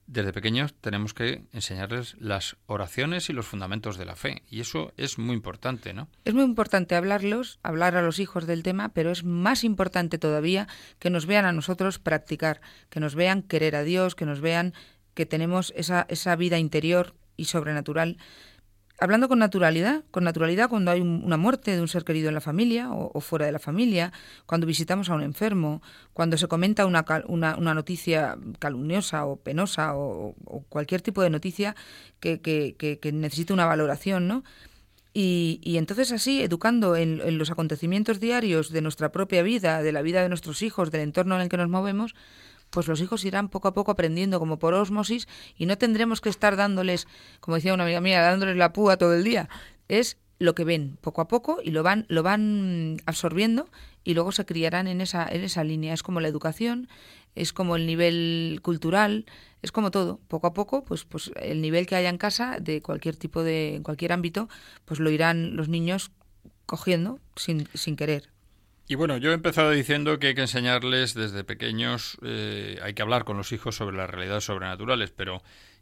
[0.08, 4.44] desde pequeños tenemos que enseñarles las oraciones y los fundamentos de la fe.
[4.50, 6.08] Y eso es muy importante, ¿no?
[6.26, 10.68] Es muy importante hablarlos, hablar a los hijos del tema, pero es más importante todavía
[11.00, 14.74] que nos vean a nosotros practicar, que nos vean querer a Dios, que nos vean
[15.16, 18.18] que tenemos esa, esa vida interior y sobrenatural
[19.00, 22.42] hablando con naturalidad, con naturalidad cuando hay una muerte de un ser querido en la
[22.42, 24.14] familia o, fuera de la familia,
[24.46, 25.82] cuando visitamos a un enfermo,
[26.14, 30.36] cuando se comenta una, una, noticia calumniosa o penosa o,
[30.70, 31.76] cualquier tipo de noticia
[32.20, 34.44] que, que, que, necesite una valoración, ¿no?
[35.14, 40.02] Y, y, entonces así, educando en, los acontecimientos diarios de nuestra propia vida, de la
[40.02, 42.16] vida de nuestros hijos, del entorno en el que nos movemos,
[42.76, 46.28] pues los hijos irán poco a poco aprendiendo como por osmosis y no tendremos que
[46.28, 47.08] estar dándoles,
[47.40, 49.48] como decía una amiga mía, dándoles la púa todo el día.
[49.88, 53.70] Es lo que ven poco a poco y lo van, lo van absorbiendo
[54.04, 55.94] y luego se criarán en esa, en esa línea.
[55.94, 56.90] Es como la educación,
[57.34, 59.26] es como el nivel cultural,
[59.62, 60.20] es como todo.
[60.28, 63.76] Poco a poco, pues, pues el nivel que haya en casa, de cualquier tipo de,
[63.76, 64.50] en cualquier ámbito,
[64.84, 66.12] pues lo irán los niños
[66.66, 68.35] cogiendo sin, sin querer.
[68.88, 73.02] Y bueno, yo he empezado diciendo que hay que enseñarles desde pequeños, eh, hay que
[73.02, 75.42] hablar con los hijos sobre las realidades sobrenaturales, pero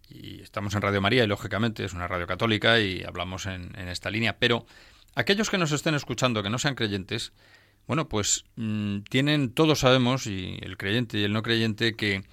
[0.09, 4.09] y estamos en Radio María y lógicamente es una radio católica y hablamos en, esta
[4.09, 4.65] línea, pero
[5.15, 7.33] aquellos que nos estén escuchando que no sean creyentes,
[7.87, 12.23] bueno, pues mm, tienen, todos sabemos, y el creyente y el no creyente, que,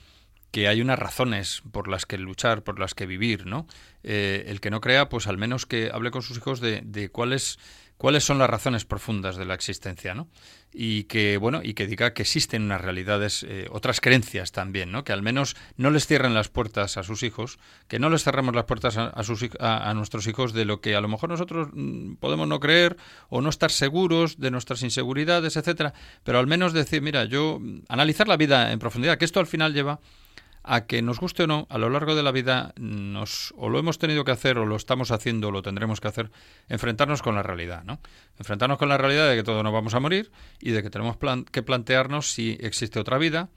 [0.52, 3.66] que hay unas razones por las que luchar, por las que vivir, ¿no?
[4.04, 7.08] Eh, el que no crea, pues al menos que hable con sus hijos de, de
[7.08, 7.58] cuáles
[8.00, 10.26] cuáles son las razones profundas de la existencia, ¿no?
[10.72, 15.02] Y que, bueno, y que diga que existen unas realidades, eh, otras creencias también, ¿no?
[15.02, 18.54] Que al menos no les cierren las puertas a sus hijos, que no les cerremos
[18.54, 22.14] las puertas a, sus, a, nuestros hijos de lo que a lo mejor nosotros mm,
[22.14, 22.96] podemos no creer
[23.28, 27.82] o no estar seguros de nuestras inseguridades, etcétera, pero al menos decir, mira, yo mm,
[27.88, 29.98] analizar la vida en profundidad, que esto al final lleva
[30.72, 33.80] a que nos guste o no, a lo largo de la vida nos o lo
[33.80, 36.30] hemos tenido que hacer o lo estamos haciendo o lo tendremos que hacer,
[36.68, 37.98] enfrentarnos con la realidad, ¿no?
[38.38, 40.30] Enfrentarnos con la realidad de que todos nos vamos a morir
[40.60, 41.16] y de que tenemos
[41.50, 43.48] que plantearnos si existe otra vida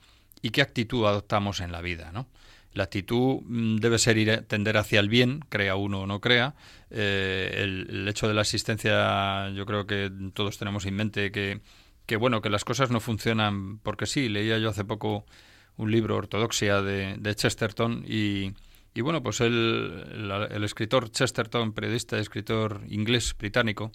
[0.42, 2.28] y qué actitud adoptamos en la vida, ¿no?
[2.74, 6.56] La actitud mm, debe ser ir tender hacia el bien, crea uno o no crea.
[6.90, 11.62] Eh, el, el, hecho de la existencia, yo creo que todos tenemos en mente que,
[12.08, 14.30] que bueno, que las cosas no funcionan porque sí.
[14.30, 15.28] Leía yo hace poco
[15.78, 18.54] un libro, Ortodoxia, de, de Chesterton, y,
[19.02, 20.04] bueno, pues el,
[20.52, 23.92] el, escritor Chesterton, periodista y escritor inglés británico,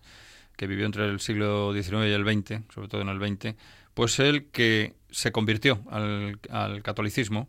[0.56, 3.54] que vivió entre el siglo XIX y el XX, sobre todo en el XX,
[3.94, 7.48] pues él que se convirtió al, al catolicismo,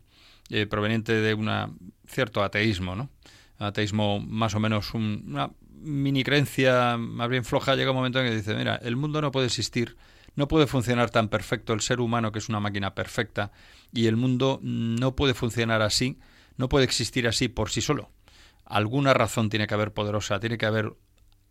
[0.50, 1.50] eh, proveniente de un
[2.08, 3.10] cierto ateísmo, ¿no?
[3.58, 8.36] Ateísmo más o menos una mini creencia más bien floja, llega un momento en que
[8.36, 9.96] dice, mira, el mundo no puede existir
[10.40, 13.52] no puede funcionar tan perfecto el ser humano, que es una máquina perfecta,
[13.94, 16.18] y el mundo no puede funcionar así,
[16.58, 18.12] no puede existir así por sí solo.
[18.66, 20.94] Alguna razón tiene que haber poderosa, tiene que haber...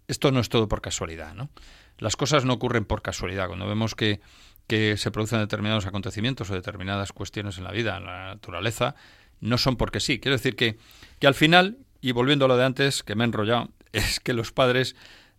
[0.07, 1.51] Esto no es todo por casualidad, ¿no?
[1.99, 3.49] Las cosas no ocurren por casualidad.
[3.49, 4.21] Cuando vemos que,
[4.67, 8.95] que se producen determinados acontecimientos o determinadas cuestiones en la vida, en la naturaleza,
[9.41, 10.21] no son porque sí.
[10.21, 10.79] Quiero decir que,
[11.19, 14.33] que al final, y volviendo a lo de antes, que me he enrollado, es que
[14.33, 14.95] los padres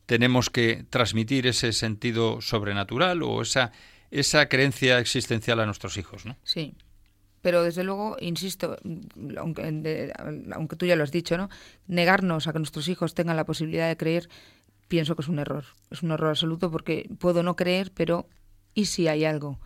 [0.05, 3.71] tenemos que transmitir ese sentido sobrenatural o esa,
[4.11, 6.35] esa creencia existencial a nuestros hijos, ¿no?
[6.43, 6.73] Sí.
[7.41, 8.77] Pero desde luego, insisto,
[9.37, 10.13] aunque,
[10.51, 11.49] aunque tú ya lo has dicho, ¿no?
[11.87, 14.29] Negarnos a que nuestros hijos tengan la posibilidad de creer,
[14.87, 15.65] pienso que es un error.
[15.89, 18.27] Es un error absoluto porque puedo no creer, pero
[18.73, 19.59] ¿y si hay algo?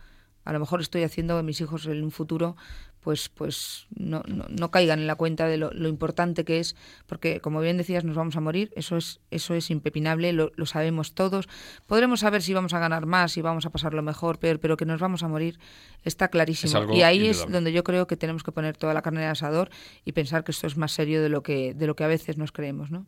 [0.44, 2.56] A lo mejor estoy haciendo que mis hijos en un futuro
[3.04, 6.74] pues, pues no, no, caigan en la cuenta de lo, importante que es,
[7.06, 11.14] porque como bien decías, nos vamos a morir, eso es, eso es impepinable, lo, sabemos
[11.14, 11.46] todos.
[11.86, 14.86] Podremos saber si vamos a ganar más, si vamos a pasarlo mejor, peor, pero que
[14.86, 15.58] nos vamos a morir
[16.02, 16.94] está clarísimo.
[16.94, 19.68] y ahí es donde yo creo que tenemos que poner toda la carne de asador
[20.06, 22.38] y pensar que esto es más serio de lo que, de lo que a veces
[22.38, 23.06] nos creemos, ¿no?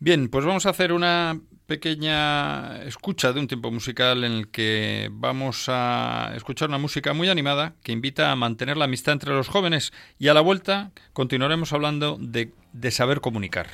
[0.00, 5.08] Bien, pues vamos a hacer una pequeña escucha de un tiempo musical en el que
[5.10, 9.48] vamos a escuchar una música muy animada que invita a mantener la amistad entre los
[9.48, 13.66] jóvenes y a la vuelta continuaremos hablando de, de saber comunicar.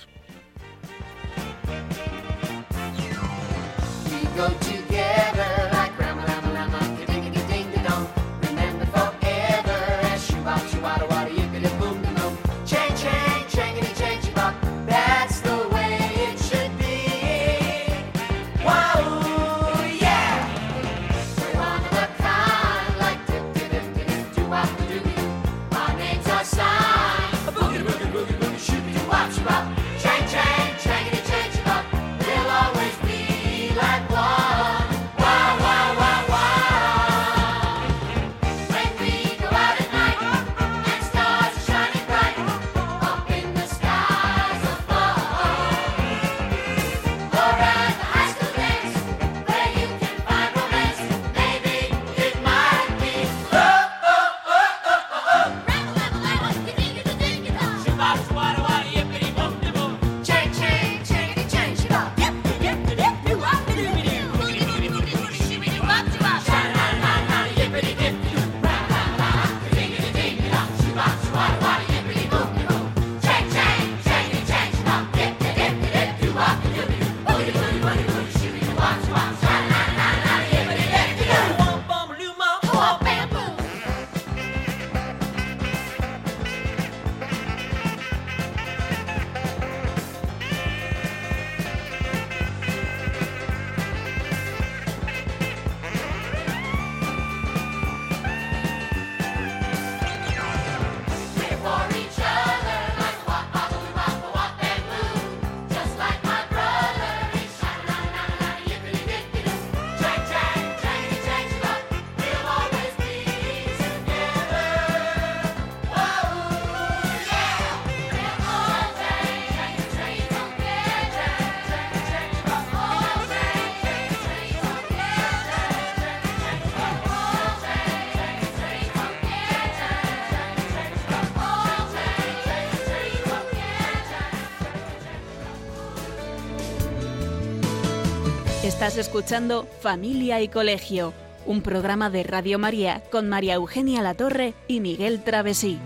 [138.85, 141.15] Estás escuchando Familia y Colegio,
[141.47, 145.79] un programa de Radio María con María Eugenia Latorre y Miguel Travesí.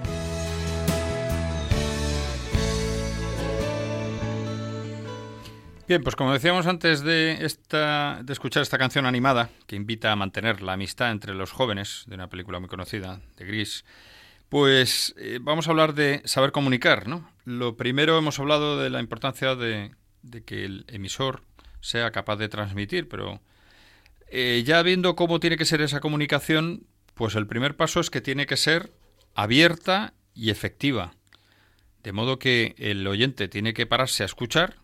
[5.87, 10.17] Bien, pues como decíamos antes de, esta, de escuchar esta canción animada que invita a
[10.17, 13.85] mantener la amistad entre los jóvenes, de una película muy conocida, de Gris,
[14.49, 17.31] pues eh, vamos a hablar de saber comunicar, ¿no?
[17.45, 19.93] Lo primero hemos hablado de la importancia de,
[20.23, 21.43] de que el emisor
[21.81, 23.41] sea capaz de transmitir, pero
[24.31, 28.21] eh, ya viendo cómo tiene que ser esa comunicación, pues el primer paso es que
[28.21, 28.93] tiene que ser
[29.35, 31.15] abierta y efectiva.
[32.03, 34.77] De modo que el oyente tiene que pararse a escuchar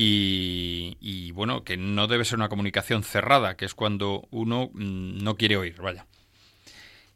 [0.00, 5.36] y, bueno, que no debe ser una comunicación cerrada, que es cuando uno mm, no
[5.36, 6.06] quiere oír, vaya.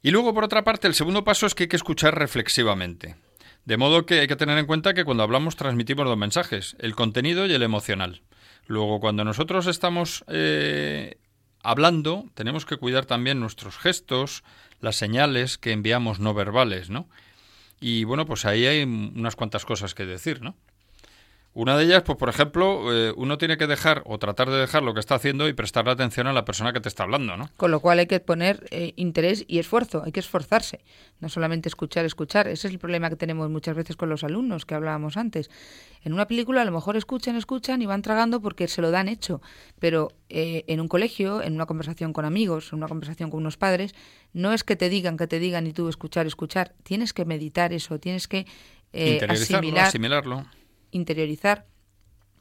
[0.03, 3.14] Y luego, por otra parte, el segundo paso es que hay que escuchar reflexivamente.
[3.64, 6.97] De modo que hay que tener en cuenta que cuando hablamos transmitimos dos mensajes, el
[6.97, 8.22] contenido y el emocional.
[8.67, 11.19] Luego, cuando nosotros estamos eh,
[11.63, 14.45] hablando, tenemos que cuidar también nuestros gestos,
[14.81, 17.09] las señales que enviamos no verbales, ¿no?
[17.81, 20.55] Y bueno, pues ahí hay unas cuantas cosas que decir, ¿no?
[21.55, 24.82] Una de ellas, pues por ejemplo, eh, uno tiene que dejar o tratar de dejar
[24.82, 27.50] lo que está haciendo y prestarle atención a la persona que te está hablando, ¿no?
[27.59, 30.80] Con lo cual hay que poner eh, interés y esfuerzo, hay que esforzarse,
[31.20, 32.48] no solamente escuchar, escuchar.
[32.48, 35.50] Ese es el problema que tenemos muchas veces con los alumnos que hablábamos antes.
[36.03, 39.09] En una película a lo mejor escuchan, escuchan y van tragando porque se lo dan
[39.09, 39.42] hecho,
[39.78, 43.59] pero eh, en un colegio, en una conversación con amigos, en una conversación con unos
[43.59, 43.94] padres,
[44.32, 46.72] no es que te digan, que te digan y tú escuchar, escuchar.
[46.82, 48.46] Tienes que meditar eso, tienes que
[49.28, 50.46] asimilar, asimilarlo
[50.93, 51.66] interiorizar,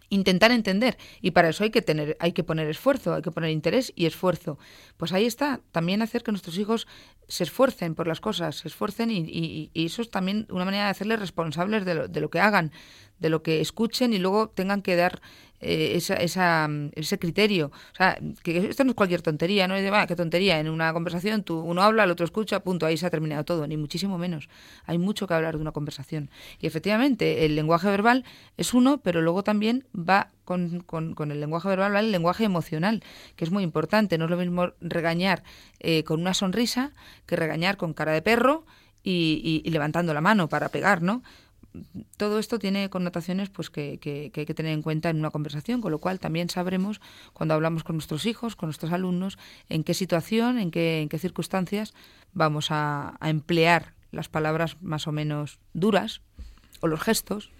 [0.10, 0.98] intentar entender.
[1.22, 4.06] Y para eso hay que tener hay que poner esfuerzo hay que poner interés y
[4.06, 4.60] esfuerzo.
[4.98, 6.88] Pues ahí está también hacer que nuestros hijos
[7.28, 11.20] se esfuercen por las cosas se esfuercen y, eso es también una manera de hacerles
[11.20, 12.72] responsables de lo, de lo que hagan
[13.20, 15.22] de lo que escuchen y luego tengan que dar
[15.62, 17.72] eh, esa, esa, ese criterio.
[17.94, 20.60] O sea, que esto no es cualquier tontería, no es de, va, qué tontería.
[20.60, 23.68] En una conversación tú, uno habla, el otro escucha, punto, ahí se ha terminado todo,
[23.68, 24.50] ni muchísimo menos.
[24.86, 26.32] Hay mucho que hablar de una conversación.
[26.60, 28.26] Y efectivamente, el lenguaje verbal
[28.58, 33.04] es uno, pero luego también va con, con, el lenguaje verbal, el lenguaje emocional,
[33.36, 34.18] que es muy importante.
[34.18, 35.44] No es lo mismo regañar
[35.80, 36.92] eh, con una sonrisa
[37.28, 38.66] que regañar con cara de perro
[39.04, 41.22] y, y levantando la mano para pegar, ¿no?
[42.18, 45.82] Todo esto tiene connotaciones pues que, que, hay que tener en cuenta en una conversación,
[45.82, 47.02] con lo cual también sabremos
[47.34, 49.38] cuando hablamos con nuestros hijos, con nuestros alumnos,
[49.70, 51.94] en qué situación, en qué, en qué circunstancias
[52.34, 56.22] vamos a, emplear las palabras más o menos duras
[56.82, 57.52] o los gestos.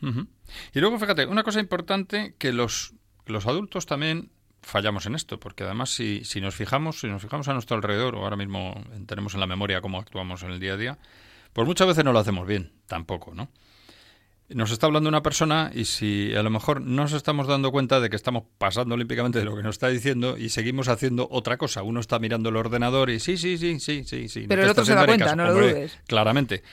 [0.74, 2.94] Y luego, fíjate, una cosa importante que los,
[3.26, 4.32] los adultos también
[4.62, 8.16] fallamos en esto, porque además si, si nos fijamos, si nos fijamos a nuestro alrededor,
[8.16, 11.00] o ahora mismo tenemos en la memoria cómo actuamos en el día a día,
[11.54, 13.50] pues muchas veces no lo hacemos bien, tampoco, ¿no?
[14.54, 18.00] Nos está hablando una persona y si a lo mejor no nos estamos dando cuenta
[18.00, 21.58] de que estamos pasando olímpicamente de lo que nos está diciendo y seguimos haciendo otra
[21.58, 21.84] cosa.
[21.84, 24.46] Uno está mirando el ordenador y sí, sí, sí, sí, sí, sí.
[24.48, 26.00] Pero el otro se da cuenta, no lo dudes.
[26.08, 26.64] Claramente.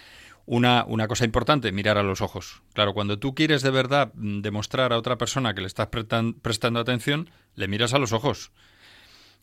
[0.46, 2.62] Una, una cosa importante, mirar a los ojos.
[2.72, 6.80] Claro, cuando tú quieres de verdad mm, demostrar a otra persona que le estás prestando
[6.80, 8.50] atención, le miras a los ojos.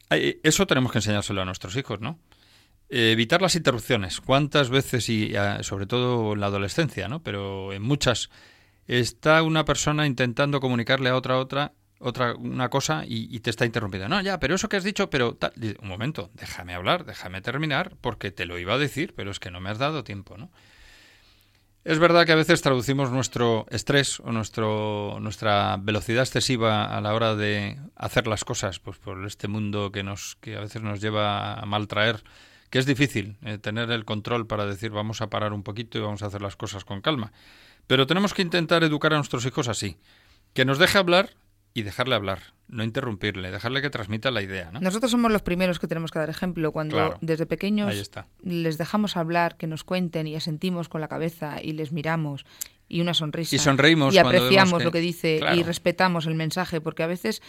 [0.10, 2.20] Eso tenemos que enseñárselo a nuestros hijos, ¿no?
[2.90, 4.22] Evitar las interrupciones.
[4.22, 7.22] ¿Cuántas veces, y ah, sobre todo en la adolescencia, ¿no?
[7.24, 8.30] pero en muchas,
[8.88, 14.10] está una persona intentando comunicarle a otra otra otra una cosa y, te está interrumpiendo.
[14.10, 15.38] No, ya, pero eso que has dicho, pero
[15.82, 19.50] un momento, déjame hablar, déjame terminar, porque te lo iba a decir, pero es que
[19.50, 20.52] no me has dado tiempo, ¿no?
[21.84, 27.14] Es verdad que a veces traducimos nuestro estrés o nuestro, nuestra velocidad excesiva a la
[27.14, 31.00] hora de hacer las cosas, pues por este mundo que nos que a veces nos
[31.00, 32.24] lleva a maltraer
[32.76, 36.02] que es difícil eh, tener el control para decir vamos a parar un poquito y
[36.02, 37.32] vamos a hacer las cosas con calma.
[37.88, 39.96] Pero tenemos que intentar educar a nuestros hijos así,
[40.54, 41.30] que nos deje hablar
[41.74, 44.72] y dejarle hablar, no interrumpirle, dejarle que transmita la idea.
[44.82, 48.12] Nosotros somos los primeros que tenemos que dar ejemplo cuando desde pequeños
[48.42, 52.46] les dejamos hablar, que nos cuenten y asentimos con la cabeza y les miramos
[52.88, 53.56] y una sonrisa.
[53.56, 54.14] Y sonreímos.
[54.14, 57.42] Y apreciamos lo que dice y respetamos el mensaje, porque a veces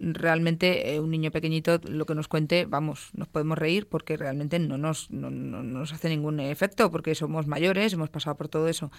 [0.00, 4.58] realmente eh, un niño pequeñito lo que nos cuente, vamos, nos podemos reír porque realmente
[4.58, 8.90] no nos, no, nos hace ningún efecto, porque somos mayores, hemos pasado por todo eso.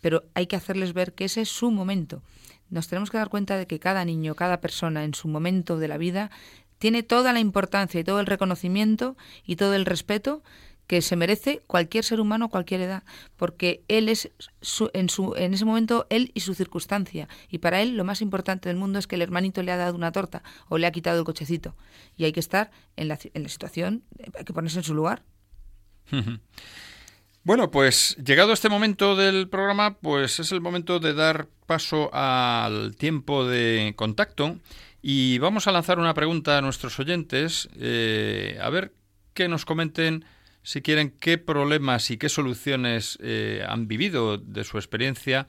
[0.00, 2.22] Pero hay que hacerles ver que ese es su momento.
[2.70, 5.88] Nos tenemos que dar cuenta de que cada niño, cada persona en su momento de
[5.88, 6.30] la vida
[6.78, 10.42] tiene toda la importancia y todo el reconocimiento y todo el respeto
[10.86, 13.02] que se merece cualquier ser humano, cualquier edad,
[13.36, 14.30] porque él es
[14.92, 17.28] en, su, en ese momento él y su circunstancia.
[17.48, 19.94] Y para él lo más importante del mundo es que el hermanito le ha dado
[19.94, 21.74] una torta o le ha quitado el cochecito.
[22.16, 24.04] Y hay que estar en la, en la situación,
[24.36, 25.22] hay que ponerse en su lugar.
[27.46, 32.96] Bueno, pues llegado este momento del programa, pues es el momento de dar paso al
[32.96, 34.58] tiempo de contacto
[35.00, 38.92] Y vamos a lanzar una pregunta a nuestros oyentes, eh, a ver
[39.32, 40.24] que nos comenten
[40.66, 45.46] si quieren qué problemas y qué soluciones eh, han vivido de su experiencia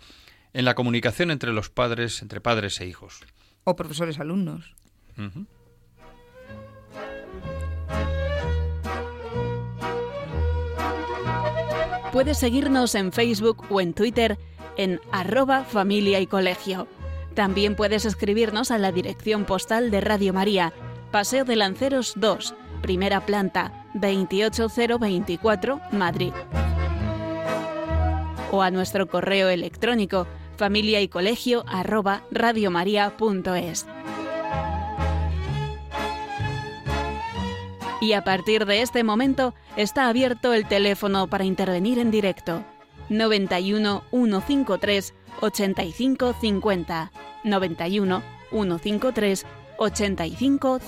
[0.53, 3.22] en la comunicación entre los padres, entre padres e hijos.
[3.63, 4.76] O profesores alumnos.
[12.11, 14.38] Puedes seguirnos en Facebook o en Twitter
[14.78, 16.88] en arroba familia y colegio.
[17.34, 20.74] También puedes escribirnos a la dirección postal de Radio María,
[21.09, 22.53] Paseo de Lanceros 2,
[22.84, 26.33] primera planta, 28024, Madrid.
[28.51, 30.27] O a nuestro correo electrónico
[30.57, 33.85] familia y colegio arroba radiomaria.es.
[38.01, 42.63] Y a partir de este momento está abierto el teléfono para intervenir en directo.
[43.09, 47.11] 91 153 85 50.
[47.43, 49.45] 91 153
[49.77, 50.79] 85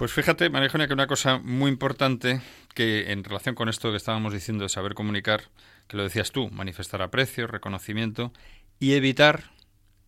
[0.00, 2.40] Pues fíjate, María que una cosa muy importante
[2.74, 5.42] que en relación con esto que estábamos diciendo de saber comunicar,
[5.88, 8.32] que lo decías tú, manifestar aprecio, reconocimiento
[8.78, 9.50] y evitar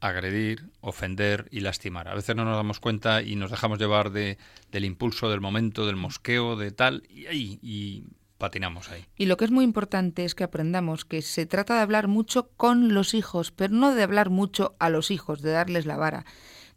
[0.01, 2.09] agredir, ofender y lastimar.
[2.09, 4.39] A veces no nos damos cuenta y nos dejamos llevar de,
[4.71, 8.05] del impulso, del momento, del mosqueo, de tal, y ahí, y
[8.39, 9.05] patinamos ahí.
[9.19, 12.49] Y lo que es muy importante es que aprendamos que se trata de hablar mucho
[12.57, 16.25] con los hijos, pero no de hablar mucho a los hijos, de darles la vara.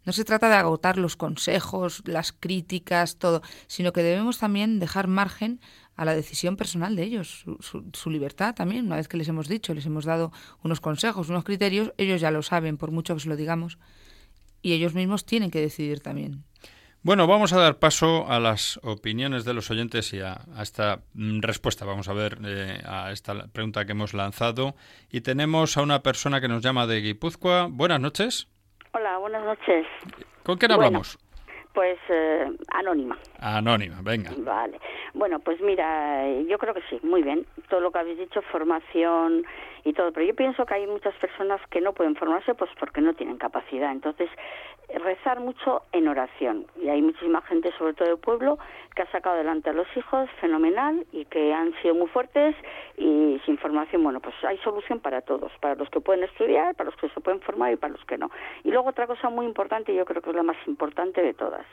[0.06, 5.08] No se trata de agotar los consejos, las críticas, todo, sino que debemos también dejar
[5.08, 5.60] margen
[5.96, 8.86] a la decisión personal de ellos, su, libertad también.
[8.86, 10.30] Una vez que les hemos dicho, les hemos dado
[10.62, 13.78] unos consejos, unos criterios, ellos ya lo saben, por mucho que se lo digamos,
[14.62, 16.44] y ellos mismos tienen que decidir también.
[17.02, 21.40] Bueno, vamos a dar paso a las opiniones de los oyentes y a, esta mm,
[21.40, 21.84] respuesta.
[21.84, 24.74] Vamos a ver eh, a esta pregunta que hemos lanzado.
[25.10, 27.68] Y tenemos a una persona que nos llama de Guipúzcoa.
[27.70, 28.48] Buenas noches.
[28.98, 29.86] Hola, buenas noches.
[30.42, 31.18] ¿Con quién hablamos?
[31.74, 33.18] pues eh, anónima.
[33.38, 34.30] Anónima, venga.
[34.38, 34.80] Vale.
[35.12, 37.44] Bueno, pues mira, yo creo que sí, muy bien.
[37.68, 39.44] Todo lo que habéis dicho, formación
[39.86, 40.12] y todo.
[40.12, 43.38] Pero yo pienso que hay muchas personas que no pueden formarse pues porque no tienen
[43.38, 43.92] capacidad.
[43.92, 44.28] Entonces,
[44.94, 46.66] rezar mucho en oración.
[46.82, 48.58] Y hay muchísima gente, sobre todo del pueblo,
[48.94, 52.56] que ha sacado adelante a los hijos, fenomenal, y que han sido muy fuertes
[52.96, 56.90] y sin formación, bueno, pues hay solución para todos, para los que pueden estudiar, para
[56.90, 58.30] los que se pueden formar y para los que no.
[58.64, 61.34] Y luego otra cosa muy importante, y yo creo que es la más importante de
[61.34, 61.66] todas,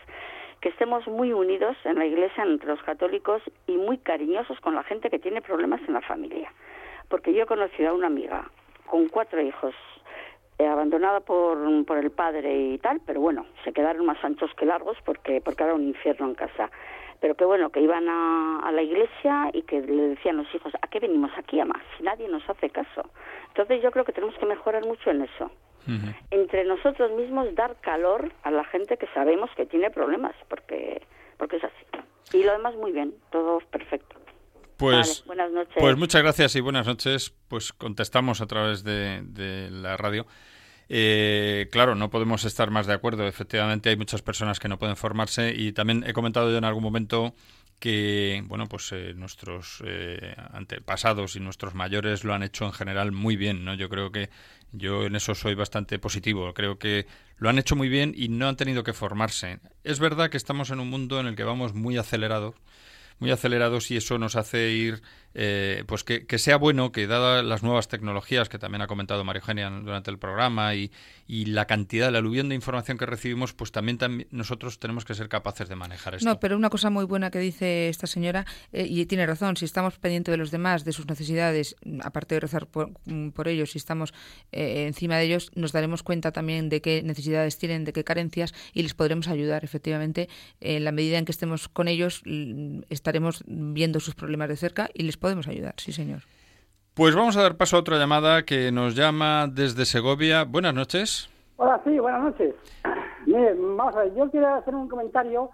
[0.61, 4.83] que estemos muy unidos en la iglesia entre los católicos y muy cariñosos con la
[4.83, 6.51] gente que tiene problemas en la familia.
[7.13, 8.49] Porque yo he conocido a una amiga
[8.87, 9.75] con cuatro hijos,
[10.57, 14.65] eh, abandonada por, por el padre y tal, pero bueno, se quedaron más anchos que
[14.65, 16.71] largos porque, porque era un infierno en casa.
[17.21, 20.73] Pero que bueno, que iban a, a la iglesia y que le decían los hijos,
[20.81, 21.83] ¿a qué venimos aquí a más?
[21.95, 23.07] Si nadie nos hace caso.
[23.49, 25.51] Entonces yo creo que tenemos que mejorar mucho en eso.
[26.31, 31.03] Entre nosotros mismos dar calor a la gente que sabemos que tiene problemas, porque,
[31.37, 32.35] porque es así.
[32.35, 34.22] Y lo demás muy bien, todo perfecto.
[34.77, 35.75] Pues, buenas noches.
[35.77, 37.33] Pues muchas gracias y buenas noches.
[37.47, 40.25] Pues contestamos a través de, la radio.
[40.89, 43.27] Eh, claro, no podemos estar más de acuerdo.
[43.27, 46.83] Efectivamente, hay muchas personas que no pueden formarse y también he comentado yo en algún
[46.83, 47.33] momento
[47.83, 53.11] que bueno pues eh, nuestros eh, antepasados y nuestros mayores lo han hecho en general
[53.11, 54.29] muy bien no yo creo que
[54.71, 58.47] yo en eso soy bastante positivo creo que lo han hecho muy bien y no
[58.47, 61.73] han tenido que formarse es verdad que estamos en un mundo en el que vamos
[61.73, 62.55] muy acelerados
[63.23, 65.01] muy acelerados y eso nos hace ir,
[65.35, 69.39] eh, pues que, sea bueno que dadas las nuevas tecnologías que también ha comentado María
[69.39, 70.91] Eugenia durante el programa y,
[71.27, 73.97] y la cantidad, la aluvión de información que recibimos, pues también,
[74.31, 76.29] nosotros tenemos que ser capaces de manejar esto.
[76.29, 79.65] No, pero una cosa muy buena que dice esta señora, eh, y tiene razón, si
[79.65, 82.91] estamos pendientes de los demás, de sus necesidades, aparte de rezar por,
[83.33, 84.13] por ellos, si estamos
[84.51, 88.53] eh, encima de ellos, nos daremos cuenta también de qué necesidades tienen, de qué carencias,
[88.73, 90.29] y les podremos ayudar, efectivamente,
[90.59, 92.23] en la medida en que estemos con ellos,
[92.89, 96.19] estaremos viendo sus problemas de cerca y les podemos ayudar, sí señor.
[96.93, 100.43] Pues vamos a dar paso a otra llamada que nos llama desde Segovia.
[100.43, 101.29] Buenas noches.
[101.55, 102.53] Hola, sí, buenas noches.
[103.25, 105.49] Mire, vamos a ver, yo quiero hacer un comentario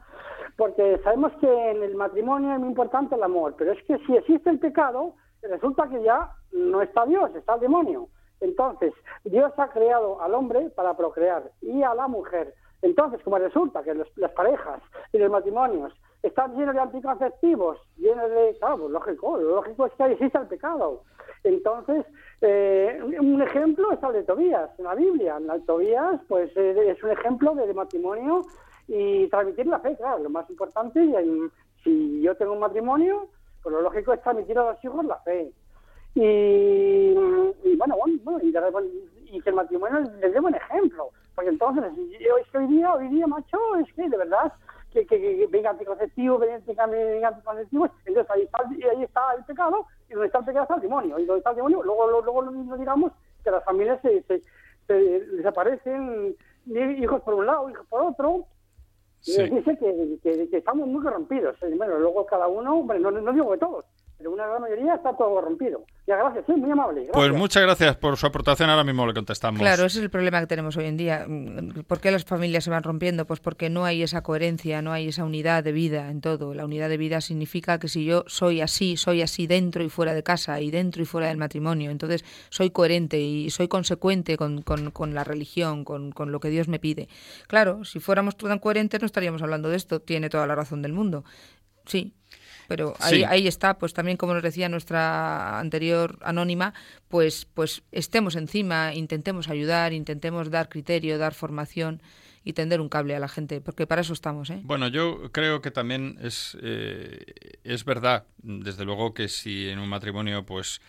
[0.57, 4.15] porque sabemos que en el matrimonio es muy importante el amor, pero es que si
[4.15, 5.13] existe el pecado,
[5.43, 8.09] resulta que ya no está Dios, está el demonio.
[8.41, 8.91] Entonces,
[9.23, 12.55] Dios ha creado al hombre para procrear y a la mujer.
[12.81, 14.81] Entonces, como resulta que las parejas
[15.13, 15.93] y los matrimonios
[16.23, 18.55] están llenos de anticonceptivos, llenos de...
[18.59, 21.03] Claro, pues lógico, lo lógico es que existe el pecado.
[21.43, 22.05] Entonces,
[22.41, 25.37] eh, un ejemplo es el de Tobías, en la Biblia.
[25.37, 28.41] En Tobías, pues eh, es un ejemplo de, matrimonio
[28.87, 31.03] y transmitir la fe, claro, lo más importante.
[31.03, 31.49] Y
[31.83, 33.27] si yo tengo un matrimonio,
[33.63, 35.51] pues lo lógico es transmitir a los hijos la fe.
[36.15, 38.47] Y, y bueno, bueno, y,
[39.31, 41.09] y, que el matrimonio les dé buen ejemplo.
[41.35, 44.51] Porque entonces, yo, es que hoy día, hoy día, macho, es que de verdad,
[44.91, 49.85] que, que, que venga anticonceptivo, venga, venga anticonceptivos, entonces ahí está, ahí está el pecado,
[50.09, 52.41] y donde está el pecado está el demonio, y donde está el demonio, luego, luego,
[52.41, 53.11] luego digamos
[53.43, 54.41] que las familias se, se,
[54.87, 56.35] se desaparecen,
[56.65, 58.45] hijos por un lado, hijos por otro,
[59.25, 61.57] y dice que, que, que, estamos muy corrompidos.
[61.59, 63.85] Bueno, luego cada uno, bueno, no, no digo que todos,
[64.19, 65.85] pero una gran mayoría está todo rompido.
[66.05, 67.07] Ya, gracias, sí, muy amable.
[67.13, 69.61] Pues muchas gracias por su aportación, ahora mismo le contestamos.
[69.61, 71.25] Claro, ese es el problema que tenemos hoy en día.
[71.87, 73.25] ¿Por qué las familias se van rompiendo?
[73.25, 76.53] Pues porque no hay esa coherencia, no hay esa unidad de vida en todo.
[76.53, 80.13] La unidad de vida significa que si yo soy así, soy así dentro y fuera
[80.13, 84.63] de casa y dentro y fuera del matrimonio, entonces soy coherente y soy consecuente con,
[84.63, 87.07] con, con la religión, con, con lo que Dios me pide.
[87.47, 90.91] Claro, si fuéramos tan coherentes no estaríamos hablando de esto, tiene toda la razón del
[90.91, 91.23] mundo.
[91.85, 92.13] Sí,
[92.69, 96.75] pero ahí, ahí está, pues también como nos decía nuestra anterior anónima,
[97.07, 101.99] pues, pues estemos encima, intentemos ayudar, intentemos dar criterio, dar formación
[102.43, 104.51] y tender un cable a la gente, porque para eso estamos.
[104.51, 104.61] ¿eh?
[104.63, 107.25] Bueno, yo creo que también es, eh,
[107.63, 110.79] es verdad, desde luego que si en un matrimonio pues,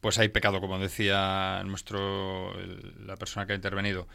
[0.00, 2.52] pues hay pecado, como decía nuestro,
[3.06, 4.08] la persona que ha intervenido,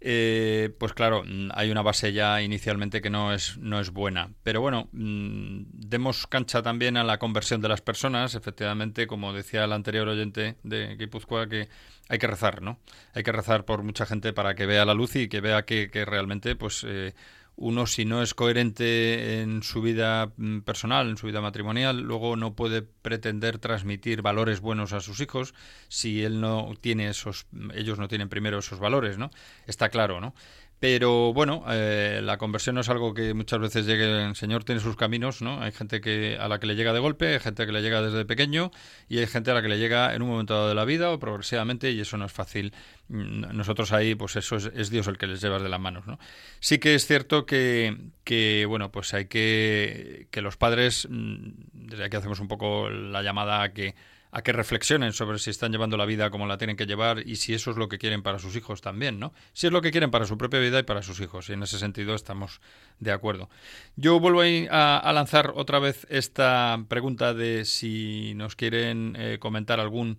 [0.00, 4.30] eh, pues claro, mm, hay una base ya inicialmente que no es, no es buena.
[4.42, 8.34] Pero bueno, mm, demos cancha también a la conversión de las personas.
[8.34, 11.68] Efectivamente, como decía el anterior oyente de Guipúzcoa, que
[12.08, 12.78] hay que rezar, ¿no?
[13.14, 15.90] Hay que rezar por mucha gente para que vea la luz y que vea que,
[15.90, 17.14] que realmente, pues, eh,
[17.56, 22.36] uno si no es coherente en su vida mm, personal, en su vida matrimonial, luego
[22.36, 25.54] no puede pretender transmitir valores buenos a sus hijos
[25.88, 29.30] si él no tiene esos, ellos no tienen primero esos valores, ¿no?
[29.66, 30.34] Está claro, ¿no?
[30.78, 34.80] Pero bueno, eh, la conversión no es algo que muchas veces llegue, el Señor tiene
[34.80, 35.62] sus caminos, ¿no?
[35.62, 38.02] Hay gente que a la que le llega de golpe, hay gente que le llega
[38.02, 38.70] desde pequeño
[39.08, 41.10] y hay gente a la que le llega en un momento dado de la vida
[41.10, 42.74] o progresivamente y eso no es fácil.
[43.08, 46.18] Mm, nosotros ahí, pues eso es, Dios el que les lleva de las manos, ¿no?
[46.60, 52.04] Sí que es cierto que, que bueno, pues hay que, que los padres, mm, desde
[52.04, 53.94] aquí hacemos un poco la llamada a que
[54.36, 57.36] a que reflexionen sobre si están llevando la vida como la tienen que llevar y
[57.36, 59.32] si eso es lo que quieren para sus hijos también, ¿no?
[59.54, 61.62] Si es lo que quieren para su propia vida y para sus hijos, y en
[61.62, 62.60] ese sentido estamos
[63.00, 63.48] de acuerdo.
[63.96, 69.80] Yo vuelvo a, a lanzar otra vez esta pregunta de si nos quieren eh, comentar
[69.80, 70.18] algún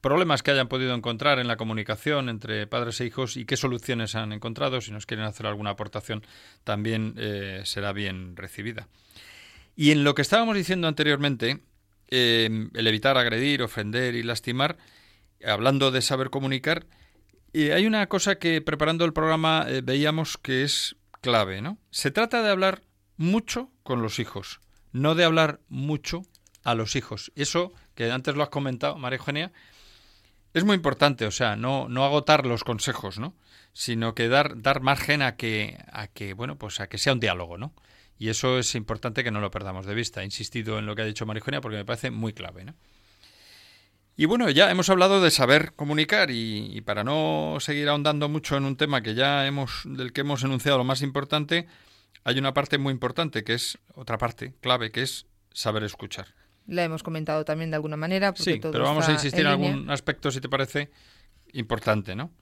[0.00, 4.14] problemas que hayan podido encontrar en la comunicación entre padres e hijos y qué soluciones
[4.14, 4.80] han encontrado.
[4.80, 6.22] Si nos quieren hacer alguna aportación,
[6.62, 8.86] también eh, será bien recibida.
[9.74, 11.62] Y en lo que estábamos diciendo anteriormente,
[12.08, 14.76] Em, el evitar agredir, ofender y lastimar,
[15.44, 16.86] hablando de saber comunicar,
[17.52, 21.78] y hay una cosa que preparando el programa eh, veíamos que es clave, ¿no?
[21.90, 22.82] Se trata de hablar
[23.16, 24.60] mucho con los hijos,
[24.92, 26.22] no de hablar mucho
[26.62, 27.32] a los hijos.
[27.34, 29.52] Eso, que antes lo has comentado, María Eugenia,
[30.54, 33.34] es muy importante, o sea, no, no agotar los consejos, ¿no?
[33.76, 37.20] sino que dar, dar margen a que, a que, bueno, pues a que sea un
[37.20, 37.74] diálogo, ¿no?
[38.18, 40.22] Y eso es importante que no lo perdamos de vista.
[40.22, 42.64] He insistido en lo que ha dicho Marijonia porque me parece muy clave.
[42.64, 42.74] ¿no?
[44.16, 48.64] Y bueno, ya hemos hablado de saber comunicar y, para no seguir ahondando mucho en
[48.64, 51.66] un tema que ya hemos del que hemos enunciado lo más importante,
[52.24, 56.28] hay una parte muy importante que es otra parte clave que es saber escuchar.
[56.66, 58.32] La hemos comentado también de alguna manera.
[58.34, 60.90] sí, pero vamos a insistir en, en algún aspecto, si te parece,
[61.52, 62.32] importante, ¿no?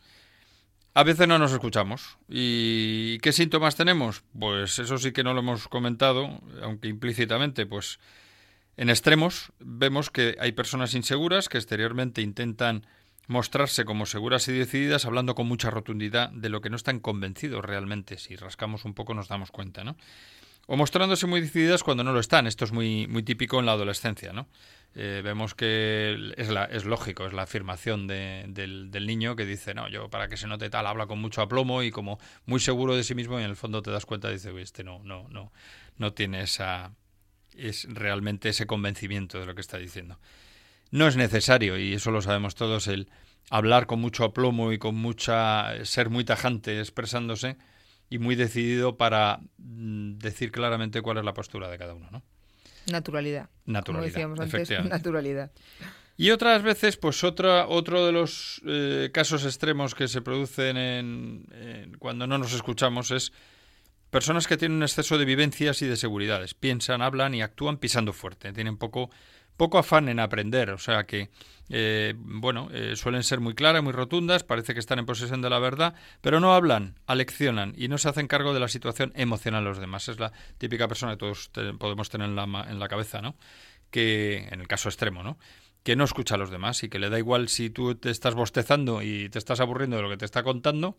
[0.96, 2.18] A veces no nos escuchamos.
[2.28, 4.22] ¿Y qué síntomas tenemos?
[4.38, 7.98] Pues eso sí que no lo hemos comentado, aunque implícitamente, pues
[8.76, 12.86] en extremos vemos que hay personas inseguras que exteriormente intentan
[13.26, 17.64] mostrarse como seguras y decididas, hablando con mucha rotundidad de lo que no están convencidos
[17.64, 18.16] realmente.
[18.16, 19.96] Si rascamos un poco nos damos cuenta, ¿no?
[20.66, 22.46] O mostrándose muy decididas cuando no lo están.
[22.46, 24.46] Esto es muy, muy típico en la adolescencia, ¿no?
[24.96, 28.54] Eh, vemos que es, la, es lógico, es la afirmación del,
[28.92, 31.82] del, niño que dice, no, yo para que se note tal, habla con mucho aplomo
[31.82, 34.52] y como muy seguro de sí mismo y en el fondo te das cuenta dice,
[34.60, 35.52] este no, no, no,
[35.98, 36.92] no tiene esa,
[37.56, 40.20] es realmente ese convencimiento de lo que está diciendo.
[40.92, 43.10] No es necesario, y eso lo sabemos todos, el
[43.50, 47.56] hablar con mucho aplomo y con mucha, ser muy tajante expresándose
[48.10, 52.22] y muy decidido para mm, decir claramente cuál es la postura de cada uno, ¿no?
[52.90, 53.48] Naturalidad.
[53.64, 53.84] Naturalidad.
[53.84, 55.50] Como decíamos antes, naturalidad.
[56.16, 61.96] Y otras veces, pues otra, otro de los eh, casos extremos que se producen en,
[61.98, 63.32] cuando no nos escuchamos es
[64.10, 66.54] personas que tienen un exceso de vivencias y de seguridades.
[66.54, 68.52] Piensan, hablan y actúan pisando fuerte.
[68.52, 69.10] Tienen poco,
[69.56, 70.70] poco afán en aprender.
[70.70, 71.30] O sea que,
[71.68, 75.50] eh, bueno, eh, suelen ser muy claras, muy rotundas, parece que están en posesión de
[75.50, 79.64] la verdad, pero no hablan, aleccionan y no se hacen cargo de la situación emocional
[79.64, 80.08] de los demás.
[80.08, 83.36] Es la típica persona que todos podemos tener en la, en la cabeza, ¿no?
[83.94, 85.38] que, en el caso extremo, ¿no?
[85.84, 88.34] Que no escucha a los demás y que le da igual si tú te estás
[88.34, 90.96] bostezando y te estás aburriendo de lo que te está contando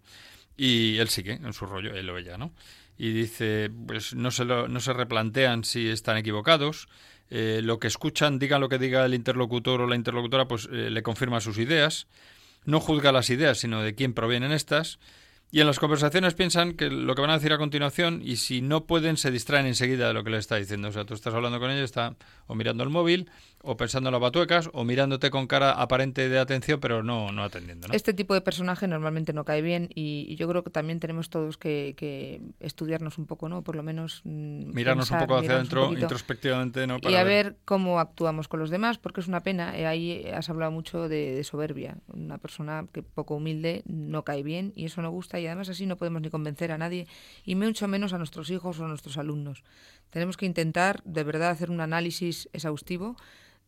[0.55, 2.53] y él sigue en su rollo, él o ella, ¿no?
[2.97, 6.87] Y dice, pues no se, lo, no se replantean si están equivocados,
[7.29, 10.89] eh, lo que escuchan, digan lo que diga el interlocutor o la interlocutora, pues eh,
[10.91, 12.07] le confirma sus ideas,
[12.63, 14.99] no juzga las ideas, sino de quién provienen estas,
[15.51, 18.61] y en las conversaciones piensan que lo que van a decir a continuación y si
[18.61, 20.89] no pueden se distraen enseguida de lo que le está diciendo.
[20.89, 22.15] O sea, tú estás hablando con ella, está
[22.47, 23.29] o mirando el móvil
[23.65, 27.43] o pensando en las batuecas o mirándote con cara aparente de atención pero no, no
[27.43, 27.87] atendiendo.
[27.91, 31.57] Este tipo de personaje normalmente no cae bien y, yo creo que también tenemos todos
[31.57, 33.63] que, estudiarnos un poco, ¿no?
[33.63, 34.21] Por lo menos...
[34.23, 36.97] Mm, Mirarnos un poco hacia adentro introspectivamente, ¿no?
[37.01, 37.57] y a ver.
[37.65, 39.77] cómo actuamos con los demás porque es una pena.
[39.77, 41.97] Eh, ahí has hablado mucho de, de soberbia.
[42.13, 45.85] Una persona que poco humilde no cae bien y eso no gusta y además así
[45.85, 47.07] no podemos ni convencer a nadie
[47.43, 49.63] y mucho menos a nuestros hijos o a nuestros alumnos.
[50.09, 53.15] Tenemos que intentar de verdad hacer un análisis exhaustivo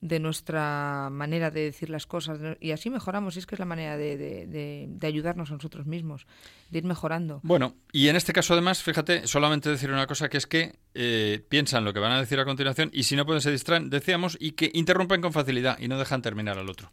[0.01, 3.65] de nuestra manera de decir las cosas y así mejoramos y es que es la
[3.65, 6.27] manera de, ayudarnos a nosotros mismos
[6.69, 7.39] de ir mejorando.
[7.43, 11.43] Bueno y en este caso además fíjate solamente decir una cosa que es que eh,
[11.49, 14.37] piensan lo que van a decir a continuación y si no pueden se distraen decíamos
[14.39, 16.91] y que interrumpen con facilidad y no dejan terminar al otro.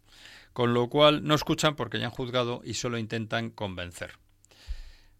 [0.52, 4.12] Con lo cual no escuchan porque ya han juzgado y solo intentan convencer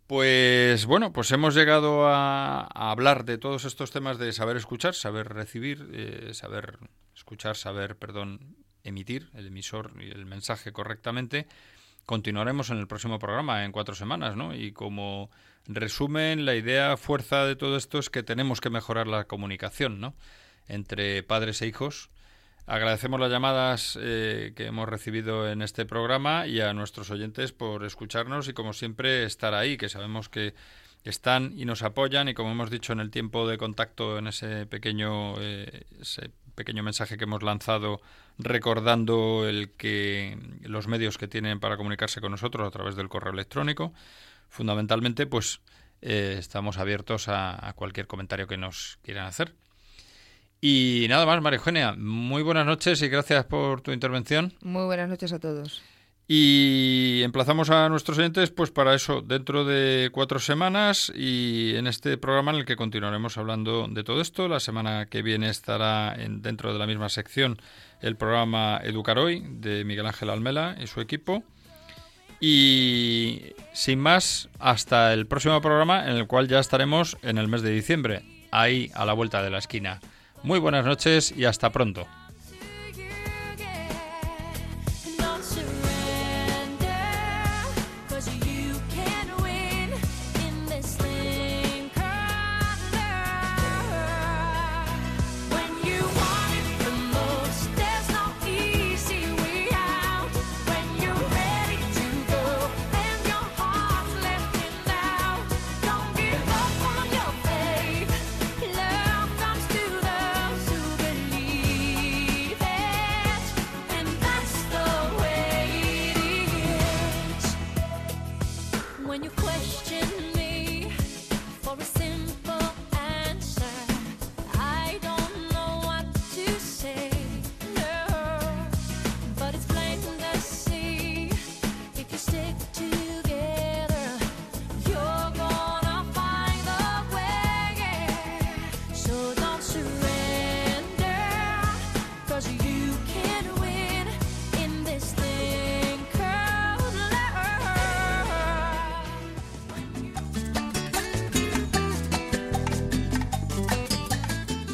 [0.07, 5.29] pues bueno, pues hemos llegado a, hablar de todos estos temas de saber escuchar, saber
[5.29, 6.79] recibir, eh, saber
[7.15, 11.47] escuchar, saber, perdón, emitir el emisor y el mensaje correctamente.
[12.07, 14.55] Continuaremos en el próximo programa en cuatro semanas, ¿no?
[14.55, 15.31] Y como
[15.67, 20.15] resumen, la idea fuerza de todo esto es que tenemos que mejorar la comunicación, ¿no?
[20.69, 22.11] Entre padres e hijos
[22.67, 27.85] Agradecemos las llamadas eh, que hemos recibido en este programa y a nuestros oyentes por
[27.85, 30.55] escucharnos y como siempre estar ahí, que sabemos que
[31.05, 32.29] están y nos apoyan.
[32.29, 36.83] Y como hemos dicho en el tiempo de contacto en ese pequeño eh, ese pequeño
[36.83, 38.01] mensaje que hemos lanzado
[38.39, 43.33] recordando el que los medios que tienen para comunicarse con nosotros a través del correo
[43.33, 43.93] electrónico
[44.49, 45.61] fundamentalmente pues
[46.01, 49.53] eh, estamos abiertos a, a cualquier comentario que nos quieran hacer
[50.67, 54.55] y nada más, María Eugenia, muy buenas noches y gracias por tu intervención.
[54.63, 55.83] Muy buenas noches a todos.
[56.27, 62.17] Y emplazamos a nuestros oyentes pues para eso dentro de cuatro semanas y en este
[62.17, 64.49] programa en el que continuaremos hablando de todo esto.
[64.49, 67.61] La semana que viene estará en, dentro de la misma sección
[68.01, 71.45] el programa Educar Hoy de Miguel Ángel Almela y su equipo.
[72.41, 77.61] Y sin más, hasta el próximo programa en el cual ya estaremos en el mes
[77.61, 80.01] de diciembre, ahí a la vuelta de la esquina.
[80.45, 82.07] Muy buenas noches y hasta pronto.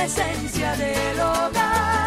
[0.00, 1.99] la esencia del hogar.